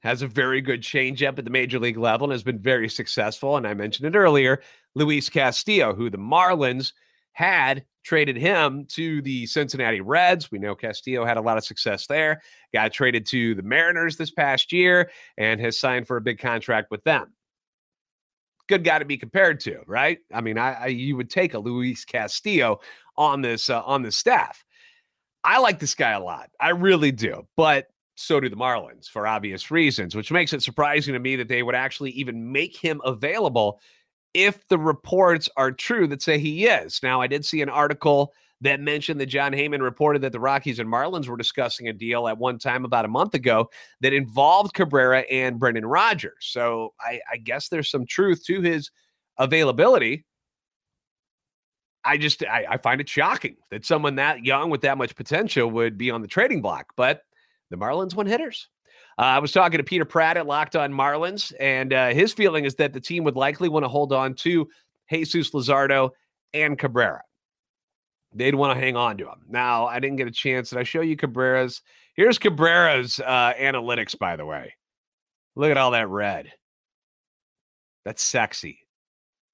has 0.00 0.22
a 0.22 0.26
very 0.26 0.60
good 0.60 0.82
changeup 0.82 1.38
at 1.38 1.44
the 1.44 1.50
major 1.50 1.78
league 1.78 1.96
level 1.96 2.26
and 2.26 2.32
has 2.32 2.42
been 2.42 2.58
very 2.58 2.88
successful. 2.88 3.56
And 3.56 3.66
I 3.66 3.74
mentioned 3.74 4.14
it 4.14 4.16
earlier, 4.16 4.62
Luis 4.94 5.28
Castillo, 5.28 5.94
who 5.94 6.10
the 6.10 6.18
Marlins 6.18 6.92
had 7.32 7.84
traded 8.04 8.36
him 8.36 8.86
to 8.86 9.20
the 9.22 9.46
Cincinnati 9.46 10.00
Reds. 10.00 10.50
We 10.50 10.58
know 10.58 10.74
Castillo 10.74 11.24
had 11.24 11.36
a 11.36 11.40
lot 11.42 11.58
of 11.58 11.64
success 11.64 12.06
there. 12.06 12.40
Got 12.72 12.92
traded 12.92 13.26
to 13.26 13.54
the 13.56 13.62
Mariners 13.62 14.16
this 14.16 14.30
past 14.30 14.72
year 14.72 15.10
and 15.36 15.60
has 15.60 15.78
signed 15.78 16.06
for 16.06 16.16
a 16.16 16.20
big 16.22 16.38
contract 16.38 16.90
with 16.90 17.02
them. 17.04 17.32
Good 18.68 18.84
guy 18.84 19.00
to 19.00 19.04
be 19.04 19.16
compared 19.16 19.60
to, 19.60 19.80
right? 19.86 20.18
I 20.32 20.40
mean, 20.40 20.56
I, 20.56 20.72
I 20.74 20.86
you 20.86 21.16
would 21.16 21.30
take 21.30 21.54
a 21.54 21.58
Luis 21.58 22.04
Castillo 22.04 22.80
on 23.16 23.42
this 23.42 23.70
uh, 23.70 23.82
on 23.82 24.02
this 24.02 24.16
staff. 24.16 24.64
I 25.46 25.58
like 25.58 25.78
this 25.78 25.94
guy 25.94 26.10
a 26.10 26.20
lot. 26.20 26.50
I 26.60 26.70
really 26.70 27.12
do. 27.12 27.46
But 27.56 27.86
so 28.16 28.40
do 28.40 28.48
the 28.48 28.56
Marlins 28.56 29.08
for 29.08 29.26
obvious 29.26 29.70
reasons, 29.70 30.14
which 30.14 30.32
makes 30.32 30.52
it 30.52 30.62
surprising 30.62 31.14
to 31.14 31.20
me 31.20 31.36
that 31.36 31.48
they 31.48 31.62
would 31.62 31.74
actually 31.74 32.10
even 32.10 32.50
make 32.50 32.76
him 32.76 33.00
available 33.04 33.80
if 34.34 34.66
the 34.68 34.78
reports 34.78 35.48
are 35.56 35.70
true 35.70 36.06
that 36.08 36.20
say 36.20 36.38
he 36.38 36.66
is. 36.66 37.00
Now, 37.02 37.20
I 37.20 37.26
did 37.26 37.44
see 37.44 37.62
an 37.62 37.68
article 37.68 38.34
that 38.62 38.80
mentioned 38.80 39.20
that 39.20 39.26
Jon 39.26 39.52
Heyman 39.52 39.82
reported 39.82 40.22
that 40.22 40.32
the 40.32 40.40
Rockies 40.40 40.78
and 40.78 40.90
Marlins 40.90 41.28
were 41.28 41.36
discussing 41.36 41.88
a 41.88 41.92
deal 41.92 42.26
at 42.26 42.38
one 42.38 42.58
time 42.58 42.84
about 42.84 43.04
a 43.04 43.08
month 43.08 43.34
ago 43.34 43.70
that 44.00 44.14
involved 44.14 44.74
Cabrera 44.74 45.20
and 45.30 45.58
Brendan 45.58 45.86
Rodgers. 45.86 46.32
So 46.40 46.94
I, 47.00 47.20
I 47.30 47.36
guess 47.36 47.68
there's 47.68 47.90
some 47.90 48.06
truth 48.06 48.44
to 48.46 48.62
his 48.62 48.90
availability. 49.38 50.24
I 52.06 52.16
just 52.16 52.44
I, 52.44 52.66
I, 52.70 52.76
find 52.76 53.00
it 53.00 53.08
shocking 53.08 53.56
that 53.70 53.84
someone 53.84 54.16
that 54.16 54.44
young 54.44 54.70
with 54.70 54.82
that 54.82 54.96
much 54.96 55.16
potential 55.16 55.70
would 55.70 55.98
be 55.98 56.10
on 56.10 56.22
the 56.22 56.28
trading 56.28 56.62
block. 56.62 56.92
But 56.96 57.22
the 57.70 57.76
Marlins 57.76 58.14
won 58.14 58.26
hitters. 58.26 58.68
Uh, 59.18 59.22
I 59.22 59.38
was 59.38 59.52
talking 59.52 59.78
to 59.78 59.84
Peter 59.84 60.04
Pratt 60.04 60.36
at 60.36 60.46
Locked 60.46 60.76
On 60.76 60.92
Marlins, 60.92 61.52
and 61.58 61.92
uh, 61.92 62.08
his 62.08 62.32
feeling 62.32 62.64
is 62.64 62.74
that 62.76 62.92
the 62.92 63.00
team 63.00 63.24
would 63.24 63.34
likely 63.34 63.68
want 63.68 63.84
to 63.84 63.88
hold 63.88 64.12
on 64.12 64.34
to 64.34 64.68
Jesus 65.10 65.50
Luzardo 65.50 66.10
and 66.52 66.78
Cabrera. 66.78 67.22
They'd 68.34 68.54
want 68.54 68.76
to 68.76 68.84
hang 68.84 68.96
on 68.96 69.16
to 69.18 69.24
him. 69.24 69.42
Now, 69.48 69.86
I 69.86 70.00
didn't 70.00 70.16
get 70.16 70.28
a 70.28 70.32
chance. 70.32 70.70
Did 70.70 70.78
I 70.78 70.82
show 70.82 71.00
you 71.00 71.16
Cabrera's? 71.16 71.80
Here's 72.14 72.38
Cabrera's 72.38 73.18
uh, 73.18 73.54
analytics, 73.58 74.18
by 74.18 74.36
the 74.36 74.44
way. 74.44 74.74
Look 75.54 75.70
at 75.70 75.78
all 75.78 75.92
that 75.92 76.08
red. 76.08 76.52
That's 78.04 78.22
sexy. 78.22 78.80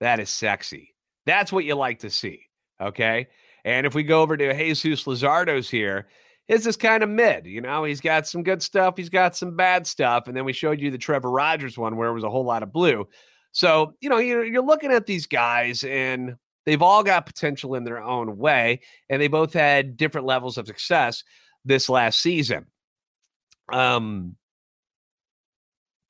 That 0.00 0.18
is 0.18 0.30
sexy. 0.30 0.91
That's 1.26 1.52
what 1.52 1.64
you 1.64 1.74
like 1.74 2.00
to 2.00 2.10
see. 2.10 2.48
Okay. 2.80 3.28
And 3.64 3.86
if 3.86 3.94
we 3.94 4.02
go 4.02 4.22
over 4.22 4.36
to 4.36 4.54
Jesus 4.74 5.04
Luzardo's 5.04 5.70
here, 5.70 6.08
his 6.48 6.66
is 6.66 6.76
kind 6.76 7.02
of 7.02 7.08
mid. 7.08 7.46
You 7.46 7.60
know, 7.60 7.84
he's 7.84 8.00
got 8.00 8.26
some 8.26 8.42
good 8.42 8.62
stuff, 8.62 8.96
he's 8.96 9.08
got 9.08 9.36
some 9.36 9.56
bad 9.56 9.86
stuff. 9.86 10.26
And 10.26 10.36
then 10.36 10.44
we 10.44 10.52
showed 10.52 10.80
you 10.80 10.90
the 10.90 10.98
Trevor 10.98 11.30
Rogers 11.30 11.78
one 11.78 11.96
where 11.96 12.08
it 12.08 12.14
was 12.14 12.24
a 12.24 12.30
whole 12.30 12.44
lot 12.44 12.62
of 12.62 12.72
blue. 12.72 13.08
So, 13.52 13.94
you 14.00 14.08
know, 14.08 14.18
you're, 14.18 14.44
you're 14.44 14.64
looking 14.64 14.92
at 14.92 15.06
these 15.06 15.26
guys 15.26 15.84
and 15.84 16.36
they've 16.66 16.82
all 16.82 17.02
got 17.02 17.26
potential 17.26 17.74
in 17.74 17.84
their 17.84 18.02
own 18.02 18.36
way. 18.36 18.80
And 19.08 19.22
they 19.22 19.28
both 19.28 19.52
had 19.52 19.96
different 19.96 20.26
levels 20.26 20.58
of 20.58 20.66
success 20.66 21.22
this 21.64 21.88
last 21.88 22.20
season. 22.20 22.66
Um, 23.72 24.36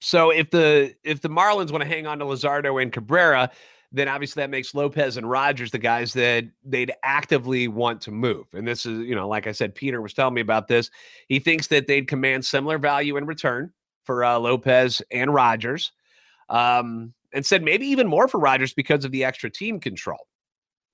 so 0.00 0.30
if 0.30 0.50
the 0.50 0.94
if 1.04 1.20
the 1.20 1.28
Marlins 1.28 1.70
want 1.70 1.82
to 1.82 1.88
hang 1.88 2.08
on 2.08 2.18
to 2.18 2.24
Luzardo 2.24 2.82
and 2.82 2.92
Cabrera, 2.92 3.50
then 3.92 4.08
obviously 4.08 4.42
that 4.42 4.50
makes 4.50 4.74
Lopez 4.74 5.16
and 5.16 5.28
Rogers 5.28 5.70
the 5.70 5.78
guys 5.78 6.12
that 6.14 6.46
they'd 6.64 6.92
actively 7.02 7.68
want 7.68 8.00
to 8.02 8.10
move. 8.10 8.46
And 8.54 8.66
this 8.66 8.86
is, 8.86 9.00
you 9.00 9.14
know, 9.14 9.28
like 9.28 9.46
I 9.46 9.52
said, 9.52 9.74
Peter 9.74 10.00
was 10.00 10.14
telling 10.14 10.34
me 10.34 10.40
about 10.40 10.66
this. 10.66 10.90
He 11.28 11.38
thinks 11.38 11.66
that 11.68 11.86
they'd 11.86 12.08
command 12.08 12.44
similar 12.44 12.78
value 12.78 13.16
in 13.18 13.26
return 13.26 13.72
for 14.04 14.24
uh, 14.24 14.38
Lopez 14.38 15.02
and 15.10 15.32
Rogers, 15.32 15.92
um, 16.48 17.12
and 17.34 17.44
said 17.44 17.62
maybe 17.62 17.86
even 17.86 18.08
more 18.08 18.28
for 18.28 18.38
Rogers 18.38 18.72
because 18.72 19.04
of 19.04 19.12
the 19.12 19.24
extra 19.24 19.50
team 19.50 19.78
control. 19.78 20.26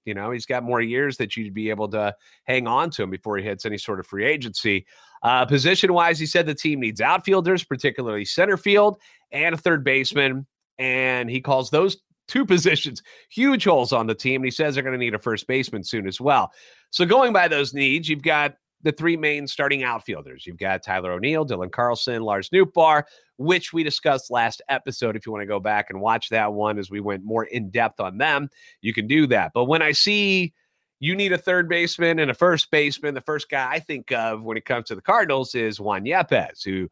You 0.05 0.15
know, 0.15 0.31
he's 0.31 0.47
got 0.47 0.63
more 0.63 0.81
years 0.81 1.19
that 1.19 1.37
you'd 1.37 1.55
be 1.55 1.71
able 1.71 1.89
to 1.89 2.15
hang 2.45 2.67
on 2.67 2.91
to 2.91 3.03
him 3.03 3.11
before 3.11 3.37
he 3.37 3.45
hits 3.45 3.67
any 3.67 3.79
sort 3.79 4.01
of 4.01 4.07
free 4.07 4.25
agency. 4.25 4.87
Uh, 5.23 5.45
position 5.45 5.93
wise, 5.93 6.19
he 6.19 6.27
said 6.27 6.47
the 6.47 6.55
team 6.55 6.81
needs 6.81 7.01
outfielders, 7.01 7.63
particularly 7.63 8.25
center 8.25 8.57
field 8.57 8.99
and 9.33 9.55
a 9.55 9.59
third 9.59 9.85
baseman. 9.85 10.47
And 10.79 11.29
he 11.29 11.41
calls 11.41 11.71
those 11.71 11.99
two 12.29 12.45
positions, 12.47 13.03
huge 13.31 13.65
holes 13.65 13.93
on 13.93 14.07
the 14.07 14.15
team. 14.15 14.37
And 14.37 14.45
he 14.45 14.51
says 14.51 14.75
they're 14.75 14.85
going 14.85 14.93
to 14.93 14.99
need 14.99 15.15
a 15.15 15.19
first 15.19 15.47
baseman 15.47 15.83
soon 15.83 16.07
as 16.07 16.21
well. 16.21 16.53
So 16.91 17.05
going 17.05 17.33
by 17.33 17.49
those 17.49 17.75
needs, 17.75 18.09
you've 18.09 18.23
got 18.23 18.55
the 18.83 18.93
three 18.93 19.17
main 19.17 19.47
starting 19.47 19.83
outfielders. 19.83 20.47
You've 20.47 20.59
got 20.59 20.83
Tyler 20.83 21.13
O'Neill, 21.13 21.45
Dylan 21.45 21.73
Carlson, 21.73 22.23
Lars 22.23 22.51
Nootbaar, 22.51 23.05
which 23.37 23.73
we 23.73 23.83
discussed 23.83 24.31
last 24.31 24.63
episode. 24.69 25.17
If 25.17 25.27
you 25.27 25.33
want 25.33 25.43
to 25.43 25.47
go 25.47 25.61
back 25.61 25.87
and 25.91 26.01
watch 26.01 26.29
that 26.29 26.53
one 26.53 26.79
as 26.79 26.91
we 26.91 27.01
went 27.01 27.25
more 27.25 27.45
in 27.45 27.71
depth 27.71 28.01
on 28.01 28.19
them, 28.19 28.49
you 28.81 28.95
can 28.95 29.07
do 29.07 29.27
that. 29.29 29.53
But 29.53 29.65
when 29.65 29.83
I 29.83 29.93
see 29.93 30.53
you 31.01 31.15
need 31.15 31.33
a 31.33 31.39
third 31.39 31.69
baseman 31.69 32.19
and 32.19 32.31
a 32.31 32.35
first 32.35 32.71
baseman, 32.71 33.15
the 33.15 33.21
first 33.21 33.49
guy 33.49 33.71
I 33.71 33.79
think 33.81 34.13
of 34.13 34.43
when 34.43 34.57
it 34.57 34.65
comes 34.65 34.87
to 34.87 34.95
the 34.95 35.03
Cardinals 35.03 35.55
is 35.55 35.81
Juan 35.81 36.05
Yepez, 36.05 36.65
who 36.65 36.89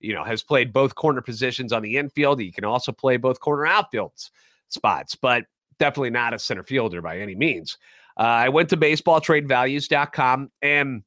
you 0.00 0.14
know 0.14 0.24
has 0.24 0.42
played 0.42 0.72
both 0.72 0.94
corner 0.94 1.20
positions 1.20 1.72
on 1.72 1.82
the 1.82 1.96
infield. 1.96 2.40
He 2.40 2.52
can 2.52 2.64
also 2.64 2.92
play 2.92 3.16
both 3.16 3.40
corner 3.40 3.64
outfields 3.64 4.30
spots, 4.68 5.14
but 5.14 5.44
definitely 5.78 6.10
not 6.10 6.34
a 6.34 6.38
center 6.38 6.62
fielder 6.62 7.02
by 7.02 7.18
any 7.18 7.34
means. 7.34 7.78
Uh, 8.18 8.22
I 8.22 8.48
went 8.48 8.70
to 8.70 8.76
baseballtradevalues.com 8.76 10.50
and 10.62 11.02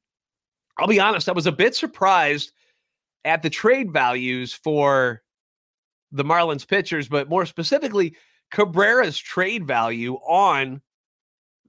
I'll 0.78 0.88
be 0.88 1.00
honest, 1.00 1.28
I 1.28 1.34
was 1.34 1.48
a 1.48 1.52
bit 1.52 1.76
surprised 1.76 2.52
at 3.26 3.42
the 3.42 3.50
trade 3.50 3.92
values 3.92 4.54
for 4.54 5.22
the 6.12 6.24
Marlins 6.24 6.68
pitchers, 6.68 7.08
but 7.08 7.30
more 7.30 7.46
specifically, 7.46 8.16
Cabrera's 8.52 9.18
trade 9.18 9.68
value 9.68 10.16
on 10.16 10.82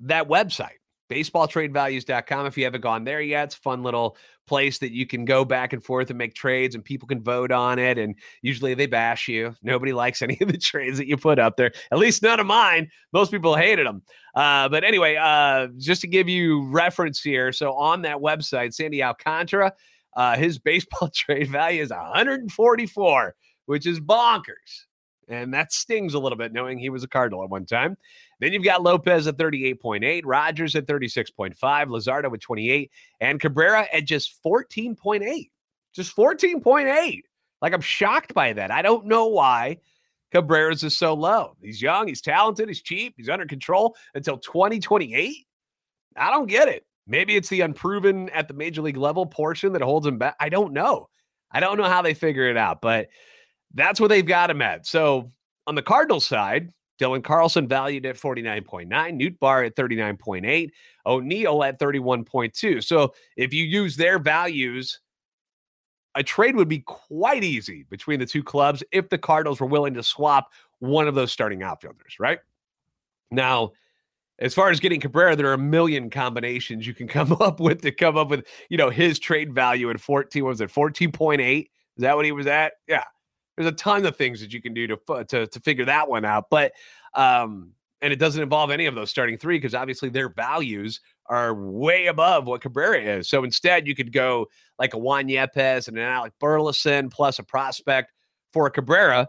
that 0.01 0.29
website 0.29 0.80
baseballtradevalues.com 1.11 2.47
if 2.47 2.57
you 2.57 2.65
haven't 2.65 2.81
gone 2.81 3.05
there 3.05 3.21
yet. 3.21 3.45
It's 3.45 3.57
a 3.57 3.61
fun 3.61 3.83
little 3.83 4.17
place 4.47 4.79
that 4.79 4.93
you 4.93 5.07
can 5.07 5.25
go 5.25 5.45
back 5.45 5.73
and 5.73 5.85
forth 5.85 6.11
and 6.11 6.19
make 6.19 6.35
trades 6.35 6.75
and 6.75 6.85
people 6.85 7.07
can 7.07 7.23
vote 7.23 7.53
on 7.53 7.79
it 7.79 7.99
and 7.99 8.15
usually 8.43 8.75
they 8.75 8.87
bash 8.87 9.29
you. 9.29 9.55
Nobody 9.63 9.93
likes 10.01 10.23
any 10.23 10.39
of 10.41 10.49
the 10.49 10.59
trades 10.59 10.99
that 10.99 11.07
you 11.07 11.17
put 11.17 11.39
up 11.39 11.57
there 11.57 11.73
at 11.93 11.99
least 11.99 12.23
none 12.23 12.41
of 12.41 12.47
mine. 12.47 12.89
Most 13.13 13.31
people 13.31 13.55
hated 13.55 13.87
them 13.87 14.03
uh, 14.35 14.69
but 14.69 14.85
anyway 14.85 15.17
uh, 15.17 15.69
just 15.79 16.01
to 16.01 16.07
give 16.07 16.29
you 16.29 16.67
reference 16.69 17.21
here 17.21 17.53
so 17.53 17.73
on 17.75 18.03
that 18.03 18.19
website 18.19 18.75
sandy 18.75 19.03
alcantara 19.03 19.73
uh, 20.17 20.37
his 20.37 20.59
baseball 20.71 21.11
trade 21.15 21.49
value 21.49 21.83
is 21.83 21.91
144 21.91 23.35
which 23.67 23.87
is 23.87 24.01
bonkers 24.01 24.87
and 25.31 25.55
that 25.55 25.73
stings 25.73 26.15
a 26.15 26.19
little 26.19 26.37
bit 26.37 26.53
knowing 26.53 26.79
he 26.79 26.91
was 26.91 27.05
a 27.05 27.09
Cardinal 27.09 27.43
at 27.45 27.51
one 27.51 27.65
time. 27.65 27.97
Then 28.41 28.53
you've 28.53 28.65
got 28.65 28.83
Lopez 28.83 29.27
at 29.27 29.37
38.8, 29.37 30.23
Rogers 30.25 30.75
at 30.75 30.87
36.5, 30.87 31.55
Luzardo 31.57 32.33
at 32.33 32.41
28, 32.41 32.91
and 33.21 33.41
Cabrera 33.41 33.87
at 33.93 34.05
just 34.05 34.43
14.8. 34.45 35.51
Just 35.95 36.17
14.8. 36.17 37.23
Like 37.63 37.73
I'm 37.73 37.81
shocked 37.81 38.35
by 38.35 38.53
that. 38.53 38.71
I 38.71 38.83
don't 38.83 39.07
know 39.07 39.27
why 39.27 39.79
Cabrera's 40.33 40.85
is 40.85 40.97
so 40.97 41.15
low. 41.15 41.57
He's 41.63 41.83
young, 41.83 42.09
he's 42.09 42.21
talented, 42.21 42.69
he's 42.69 42.83
cheap, 42.83 43.15
he's 43.17 43.29
under 43.29 43.47
control 43.47 43.97
until 44.15 44.39
2028. 44.39 45.47
I 46.17 46.31
don't 46.31 46.47
get 46.47 46.69
it. 46.69 46.85
Maybe 47.07 47.37
it's 47.37 47.49
the 47.49 47.63
unproven 47.63 48.29
at 48.31 48.47
the 48.47 48.55
major 48.55 48.83
league 48.83 48.97
level 48.97 49.27
portion 49.27 49.73
that 49.73 49.83
holds 49.83 50.07
him 50.07 50.19
back. 50.19 50.37
I 50.39 50.49
don't 50.49 50.73
know. 50.73 51.09
I 51.51 51.61
don't 51.61 51.77
know 51.77 51.89
how 51.89 52.03
they 52.03 52.15
figure 52.15 52.49
it 52.49 52.57
out, 52.57 52.81
but 52.81 53.09
that's 53.75 54.01
what 54.01 54.09
they've 54.09 54.27
got 54.27 54.51
him 54.51 54.63
at. 54.63 54.87
So 54.87 55.31
on 55.67 55.75
the 55.75 55.83
Cardinals 55.83 56.27
side, 56.27 56.73
Dylan 57.01 57.25
Carlson 57.25 57.67
valued 57.67 58.05
at 58.05 58.17
49.9, 58.17 58.89
Nootbaar 58.89 59.67
at 59.67 59.75
39.8, 59.75 60.71
O'Neill 61.07 61.65
at 61.65 61.79
31.2. 61.79 62.85
So 62.85 63.15
if 63.37 63.55
you 63.55 63.65
use 63.65 63.97
their 63.97 64.19
values, 64.19 65.01
a 66.15 66.23
trade 66.23 66.57
would 66.57 66.69
be 66.69 66.81
quite 66.81 67.43
easy 67.43 67.87
between 67.89 68.21
the 68.21 68.27
two 68.27 68.43
clubs 68.43 68.83
if 68.93 69.09
the 69.09 69.19
Cardinals 69.19 69.61
were 69.61 69.67
willing 69.67 69.95
to 69.95 70.03
swap 70.03 70.53
one 70.81 71.09
of 71.09 71.15
those 71.15 71.33
starting 71.33 71.63
outfielders, 71.63 72.17
right? 72.19 72.41
Now, 73.31 73.73
as 74.39 74.55
far 74.55 74.71
as 74.71 74.81
getting 74.81 75.01
Cabrera, 75.01 75.37
there 75.37 75.49
are 75.49 75.55
a 75.55 75.59
million 75.59 76.11
combinations 76.11 76.87
you 76.87 76.95
can 76.95 77.09
come 77.09 77.33
up 77.41 77.61
with 77.61 77.83
to 77.83 77.93
come 77.93 78.17
up 78.17 78.29
with, 78.29 78.47
you 78.69 78.77
know, 78.77 78.91
his 78.91 79.19
trade 79.19 79.55
value 79.55 79.91
at 79.91 80.01
14. 80.01 80.45
was 80.45 80.61
it 80.61 80.71
14.8? 80.71 81.61
Is 81.61 81.69
that 81.99 82.17
what 82.17 82.25
he 82.25 82.33
was 82.33 82.47
at? 82.47 82.75
Yeah. 82.89 83.05
There's 83.61 83.73
a 83.73 83.77
ton 83.77 84.07
of 84.07 84.17
things 84.17 84.41
that 84.41 84.53
you 84.53 84.63
can 84.63 84.75
do 84.75 84.87
to 84.87 85.25
to 85.29 85.47
to 85.47 85.61
figure 85.61 85.85
that 85.87 86.09
one 86.09 86.25
out. 86.25 86.47
But 86.51 86.73
um, 87.15 87.73
and 88.01 88.13
it 88.13 88.19
doesn't 88.19 88.43
involve 88.43 88.71
any 88.71 88.87
of 88.87 88.95
those 88.95 89.11
starting 89.11 89.37
three 89.37 89.57
because 89.57 89.75
obviously 89.75 90.09
their 90.09 90.31
values 90.31 91.01
are 91.27 91.55
way 91.55 92.07
above 92.07 92.47
what 92.47 92.63
Cabrera 92.63 93.19
is. 93.19 93.29
So 93.29 93.45
instead, 93.45 93.87
you 93.87 93.95
could 93.95 94.13
go 94.13 94.47
like 94.79 94.95
a 94.95 94.99
Juan 94.99 95.29
Yepez 95.29 95.89
and 95.89 95.99
an 95.99 96.05
Alec 96.05 96.33
Burleson 96.41 97.11
plus 97.11 97.39
a 97.39 97.43
prospect 97.43 98.13
for 98.53 98.71
Cabrera 98.71 99.29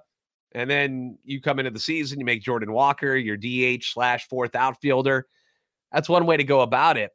and 0.53 0.69
then 0.69 1.17
you 1.23 1.41
come 1.41 1.59
into 1.59 1.71
the 1.71 1.79
season, 1.79 2.19
you 2.19 2.25
make 2.25 2.41
Jordan 2.41 2.73
Walker 2.73 3.15
your 3.15 3.37
DH 3.37 3.83
slash 3.85 4.27
fourth 4.27 4.55
outfielder. 4.55 5.27
That's 5.91 6.09
one 6.09 6.25
way 6.25 6.37
to 6.37 6.43
go 6.43 6.61
about 6.61 6.97
it. 6.97 7.11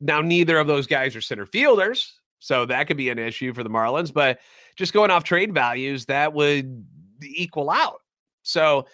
Now, 0.00 0.20
neither 0.20 0.58
of 0.58 0.66
those 0.66 0.86
guys 0.86 1.14
are 1.14 1.20
center 1.20 1.46
fielders, 1.46 2.12
so 2.38 2.66
that 2.66 2.86
could 2.88 2.96
be 2.96 3.08
an 3.08 3.18
issue 3.18 3.52
for 3.52 3.62
the 3.62 3.70
Marlins. 3.70 4.12
But 4.12 4.40
just 4.76 4.92
going 4.92 5.10
off 5.10 5.24
trade 5.24 5.52
values, 5.52 6.06
that 6.06 6.32
would 6.32 6.86
equal 7.22 7.70
out. 7.70 8.00
So 8.42 8.86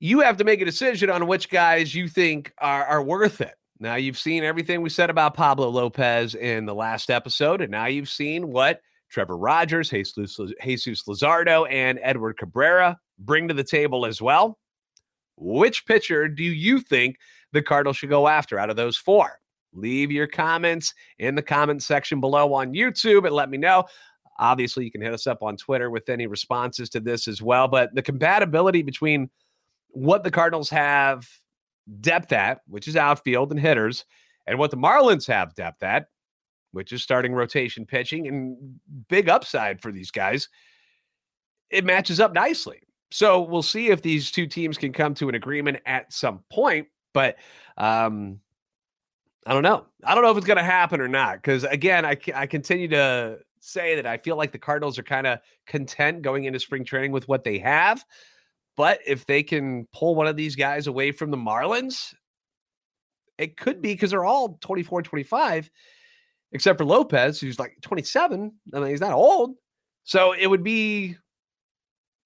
you 0.00 0.20
have 0.20 0.36
to 0.36 0.44
make 0.44 0.60
a 0.60 0.64
decision 0.64 1.10
on 1.10 1.26
which 1.26 1.48
guys 1.48 1.94
you 1.94 2.08
think 2.08 2.52
are, 2.58 2.84
are 2.84 3.02
worth 3.02 3.40
it. 3.40 3.54
Now, 3.78 3.96
you've 3.96 4.18
seen 4.18 4.42
everything 4.42 4.80
we 4.80 4.88
said 4.88 5.10
about 5.10 5.34
Pablo 5.34 5.68
Lopez 5.68 6.34
in 6.34 6.64
the 6.64 6.74
last 6.74 7.10
episode, 7.10 7.60
and 7.60 7.70
now 7.70 7.86
you've 7.86 8.08
seen 8.08 8.48
what 8.48 8.80
Trevor 9.10 9.36
Rogers, 9.36 9.90
Jesus, 9.90 10.38
Jesus 10.62 11.02
Luzardo, 11.04 11.70
and 11.70 11.98
Edward 12.02 12.38
Cabrera 12.38 12.98
bring 13.18 13.48
to 13.48 13.54
the 13.54 13.64
table 13.64 14.06
as 14.06 14.20
well. 14.22 14.58
Which 15.36 15.84
pitcher 15.86 16.28
do 16.28 16.42
you 16.42 16.80
think 16.80 17.16
the 17.52 17.62
Cardinals 17.62 17.98
should 17.98 18.08
go 18.08 18.28
after 18.28 18.58
out 18.58 18.70
of 18.70 18.76
those 18.76 18.96
four? 18.96 19.38
Leave 19.74 20.10
your 20.10 20.26
comments 20.26 20.94
in 21.18 21.34
the 21.34 21.42
comment 21.42 21.82
section 21.82 22.20
below 22.20 22.54
on 22.54 22.72
YouTube 22.72 23.26
and 23.26 23.34
let 23.34 23.50
me 23.50 23.58
know. 23.58 23.84
Obviously, 24.38 24.84
you 24.84 24.90
can 24.90 25.00
hit 25.00 25.14
us 25.14 25.26
up 25.26 25.42
on 25.42 25.56
Twitter 25.56 25.90
with 25.90 26.08
any 26.08 26.26
responses 26.26 26.88
to 26.90 27.00
this 27.00 27.28
as 27.28 27.40
well. 27.40 27.68
But 27.68 27.94
the 27.94 28.02
compatibility 28.02 28.82
between 28.82 29.30
what 29.88 30.24
the 30.24 30.30
Cardinals 30.30 30.70
have 30.70 31.26
depth 32.00 32.32
at, 32.32 32.60
which 32.66 32.88
is 32.88 32.96
outfield 32.96 33.50
and 33.50 33.60
hitters, 33.60 34.04
and 34.46 34.58
what 34.58 34.70
the 34.70 34.76
Marlins 34.76 35.26
have 35.26 35.54
depth 35.54 35.82
at, 35.82 36.08
which 36.72 36.92
is 36.92 37.02
starting 37.02 37.32
rotation 37.32 37.86
pitching 37.86 38.28
and 38.28 38.78
big 39.08 39.28
upside 39.28 39.80
for 39.80 39.90
these 39.90 40.10
guys, 40.10 40.48
it 41.70 41.84
matches 41.84 42.20
up 42.20 42.32
nicely. 42.32 42.80
So 43.10 43.42
we'll 43.42 43.62
see 43.62 43.88
if 43.88 44.02
these 44.02 44.30
two 44.30 44.46
teams 44.46 44.76
can 44.76 44.92
come 44.92 45.14
to 45.14 45.28
an 45.28 45.34
agreement 45.34 45.78
at 45.86 46.12
some 46.12 46.40
point. 46.50 46.88
But 47.14 47.36
um, 47.78 48.40
I 49.46 49.52
don't 49.52 49.62
know. 49.62 49.86
I 50.04 50.14
don't 50.14 50.22
know 50.22 50.30
if 50.30 50.36
it's 50.36 50.46
going 50.46 50.58
to 50.58 50.62
happen 50.62 51.00
or 51.00 51.08
not. 51.08 51.36
Because 51.36 51.64
again, 51.64 52.04
I, 52.04 52.16
I 52.34 52.46
continue 52.46 52.88
to 52.88 53.38
say 53.66 53.96
that 53.96 54.06
I 54.06 54.18
feel 54.18 54.36
like 54.36 54.52
the 54.52 54.58
Cardinals 54.58 54.98
are 54.98 55.02
kind 55.02 55.26
of 55.26 55.40
content 55.66 56.22
going 56.22 56.44
into 56.44 56.60
spring 56.60 56.84
training 56.84 57.12
with 57.12 57.28
what 57.28 57.44
they 57.44 57.58
have. 57.58 58.04
But 58.76 59.00
if 59.06 59.26
they 59.26 59.42
can 59.42 59.86
pull 59.92 60.14
one 60.14 60.26
of 60.26 60.36
these 60.36 60.54
guys 60.54 60.86
away 60.86 61.12
from 61.12 61.30
the 61.30 61.36
Marlins, 61.36 62.14
it 63.38 63.56
could 63.56 63.82
be 63.82 63.92
because 63.92 64.10
they're 64.10 64.24
all 64.24 64.58
24, 64.60 65.02
25 65.02 65.70
except 66.52 66.78
for 66.78 66.84
Lopez, 66.84 67.40
who's 67.40 67.58
like 67.58 67.76
27. 67.82 68.52
I 68.74 68.78
mean, 68.78 68.88
he's 68.88 69.00
not 69.00 69.12
old. 69.12 69.56
So 70.04 70.32
it 70.32 70.46
would 70.46 70.62
be, 70.62 71.16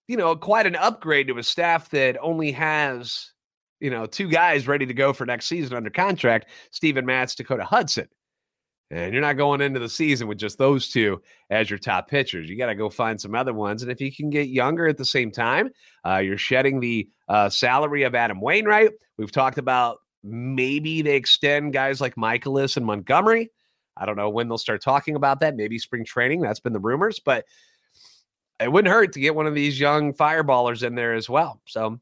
you 0.09 0.16
know, 0.16 0.37
quite 0.37 0.66
an 0.66 0.76
upgrade 0.76 1.29
to 1.29 1.38
a 1.38 1.42
staff 1.42 1.88
that 1.90 2.16
only 2.20 2.53
has, 2.53 3.33
you 3.81 3.90
know, 3.90 4.07
two 4.07 4.29
guys 4.29 4.68
ready 4.68 4.87
to 4.87 4.94
go 4.94 5.12
for 5.12 5.24
next 5.24 5.46
season 5.46 5.76
under 5.76 5.90
contract 5.90 6.50
Steven 6.70 7.07
Matz, 7.07 7.35
Dakota 7.35 7.64
Hudson. 7.64 8.09
And 8.90 9.12
you're 9.12 9.22
not 9.22 9.37
going 9.37 9.61
into 9.61 9.79
the 9.79 9.88
season 9.88 10.26
with 10.26 10.38
just 10.38 10.59
those 10.59 10.88
two 10.88 11.22
as 11.48 11.70
your 11.70 11.79
top 11.79 12.09
pitchers. 12.09 12.50
You 12.50 12.59
got 12.59 12.66
to 12.66 12.74
go 12.74 12.90
find 12.90 13.20
some 13.20 13.37
other 13.37 13.55
ones. 13.55 13.83
And 13.83 13.92
if 13.92 14.00
you 14.00 14.12
can 14.12 14.31
get 14.31 14.48
younger 14.48 14.88
at 14.88 14.96
the 14.96 15.05
same 15.05 15.31
time, 15.31 15.70
uh, 16.05 16.16
you're 16.16 16.37
shedding 16.37 16.81
the 16.81 17.09
uh, 17.29 17.48
salary 17.50 18.03
of 18.03 18.16
Adam 18.16 18.40
Wainwright. 18.40 18.90
We've 19.16 19.31
talked 19.31 19.59
about 19.59 19.98
maybe 20.24 21.03
they 21.03 21.14
extend 21.14 21.72
guys 21.72 22.00
like 22.00 22.16
Mikolas 22.16 22.76
and 22.76 22.85
Montgomery. 22.85 23.50
I 23.96 24.07
don't 24.07 24.16
know 24.16 24.31
when 24.31 24.48
they'll 24.48 24.59
start 24.59 24.83
talking 24.83 25.14
about 25.14 25.40
that. 25.40 25.57
Maybe 25.57 25.79
spring 25.79 26.05
training. 26.05 26.40
That's 26.40 26.61
been 26.61 26.72
the 26.72 26.81
rumors, 26.81 27.20
but 27.20 27.44
it 28.59 28.72
wouldn't 28.72 28.92
hurt 28.92 29.12
to 29.12 29.20
get 29.20 29.35
one 29.35 29.46
of 29.46 29.55
these 29.55 29.79
young 29.79 30.14
fireballers 30.14 30.83
in 30.83 30.94
there 30.94 31.14
as 31.14 31.29
well. 31.29 31.61
So 31.66 32.00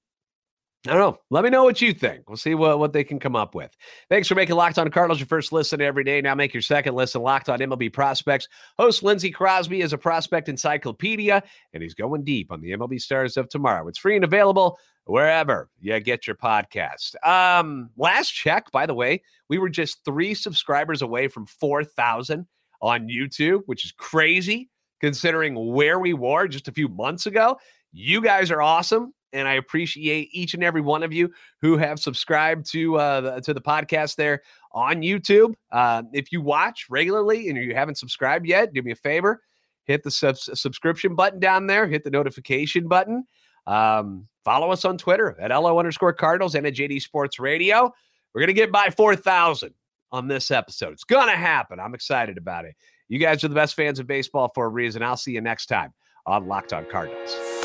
I 0.89 0.93
don't 0.93 1.01
know. 1.01 1.19
Let 1.31 1.45
me 1.45 1.51
know 1.51 1.65
what 1.65 1.83
you 1.83 1.93
think. 1.93 2.29
We'll 2.29 2.39
see 2.39 2.55
what, 2.55 2.79
what 2.79 2.93
they 2.93 3.05
can 3.05 3.19
come 3.19 3.37
up 3.37 3.55
with. 3.55 3.71
Thanks 4.09 4.27
for 4.27 4.35
making 4.35 4.57
Locked 4.57 4.79
On 4.79 4.89
Cardinals 4.91 5.21
your 5.21 5.27
first 5.27 5.53
listen 5.53 5.83
every 5.83 6.03
day. 6.03 6.21
Now 6.23 6.35
make 6.35 6.55
your 6.55 6.63
second 6.63 6.95
listen 6.95 7.21
Locked 7.21 7.49
On 7.49 7.59
MLB 7.59 7.93
Prospects. 7.93 8.49
Host 8.79 9.03
Lindsey 9.03 9.31
Crosby 9.31 9.83
is 9.83 9.93
a 9.93 9.99
prospect 9.99 10.49
encyclopedia, 10.49 11.43
and 11.75 11.83
he's 11.83 11.95
going 11.95 12.25
deep 12.25 12.51
on 12.51 12.61
the 12.61 12.73
MLB 12.73 13.01
stars 13.01 13.37
of 13.37 13.49
tomorrow. 13.49 13.87
It's 13.89 13.99
free 13.99 14.17
and 14.17 14.25
available 14.25 14.79
wherever 15.05 15.69
you 15.79 16.01
get 16.01 16.27
your 16.27 16.37
podcast. 16.37 17.15
Um, 17.27 17.91
last 17.97 18.31
check, 18.31 18.71
by 18.71 18.87
the 18.87 18.95
way, 18.95 19.23
we 19.49 19.59
were 19.59 19.69
just 19.69 20.05
three 20.05 20.33
subscribers 20.35 21.03
away 21.03 21.29
from 21.29 21.47
4,000 21.47 22.47
on 22.81 23.09
YouTube, 23.09 23.63
which 23.67 23.85
is 23.85 23.93
crazy 23.93 24.71
considering 25.01 25.55
where 25.73 25.99
we 25.99 26.13
were 26.15 26.49
just 26.49 26.69
a 26.69 26.73
few 26.73 26.89
months 26.89 27.27
ago. 27.27 27.59
You 27.93 28.21
guys 28.21 28.51
are 28.51 28.63
awesome. 28.63 29.15
And 29.33 29.47
I 29.47 29.55
appreciate 29.55 30.29
each 30.33 30.55
and 30.55 30.65
every 30.65 30.81
one 30.81 31.03
of 31.03 31.13
you 31.13 31.31
who 31.61 31.77
have 31.77 31.99
subscribed 31.99 32.71
to 32.73 32.97
uh, 32.97 33.21
the, 33.21 33.41
to 33.43 33.55
the 33.55 33.61
podcast 33.61 34.17
there 34.17 34.43
on 34.73 35.03
YouTube. 35.03 35.55
Uh, 35.71 36.03
if 36.13 36.33
you 36.33 36.41
watch 36.41 36.87
regularly 36.89 37.49
and 37.49 37.59
you 37.59 37.75
haven't 37.75 37.99
subscribed 37.99 38.47
yet, 38.47 38.73
do 38.73 38.83
me 38.83 38.93
a 38.93 38.97
favor, 38.97 39.43
hit 39.85 40.03
the 40.03 40.11
sub- 40.11 40.37
subscription 40.37 41.15
button 41.15 41.41
down 41.41 41.67
there, 41.67 41.87
hit 41.87 42.05
the 42.05 42.11
notification 42.11 42.89
button. 42.89 43.25
Um, 43.67 44.29
follow 44.45 44.71
us 44.71 44.85
on 44.85 44.97
Twitter 44.97 45.37
at 45.41 45.51
LO 45.51 45.79
underscore 45.79 46.15
Cardinals 46.15 46.55
and 46.55 46.67
at 46.67 46.75
JD 46.75 47.03
Sports 47.03 47.39
Radio. 47.39 47.93
We're 48.33 48.41
going 48.41 48.49
to 48.49 48.55
get 48.55 48.73
by 48.73 48.91
4,000 48.91 49.75
on 50.13 50.29
this 50.29 50.51
episode. 50.51 50.93
It's 50.93 51.05
going 51.05 51.29
to 51.29 51.37
happen. 51.37 51.81
I'm 51.81 51.95
excited 51.95 52.39
about 52.39 52.65
it. 52.65 52.75
You 53.09 53.19
guys 53.19 53.43
are 53.45 53.49
the 53.49 53.55
best 53.55 53.75
fans 53.75 53.99
of 53.99 54.07
baseball 54.07 54.51
for 54.55 54.67
a 54.67 54.69
reason. 54.69 55.03
I'll 55.03 55.17
see 55.17 55.33
you 55.33 55.41
next 55.41 55.67
time 55.67 55.93
on 56.27 56.47
Locked 56.47 56.73
On 56.73 56.85
Cardinals. 56.87 57.58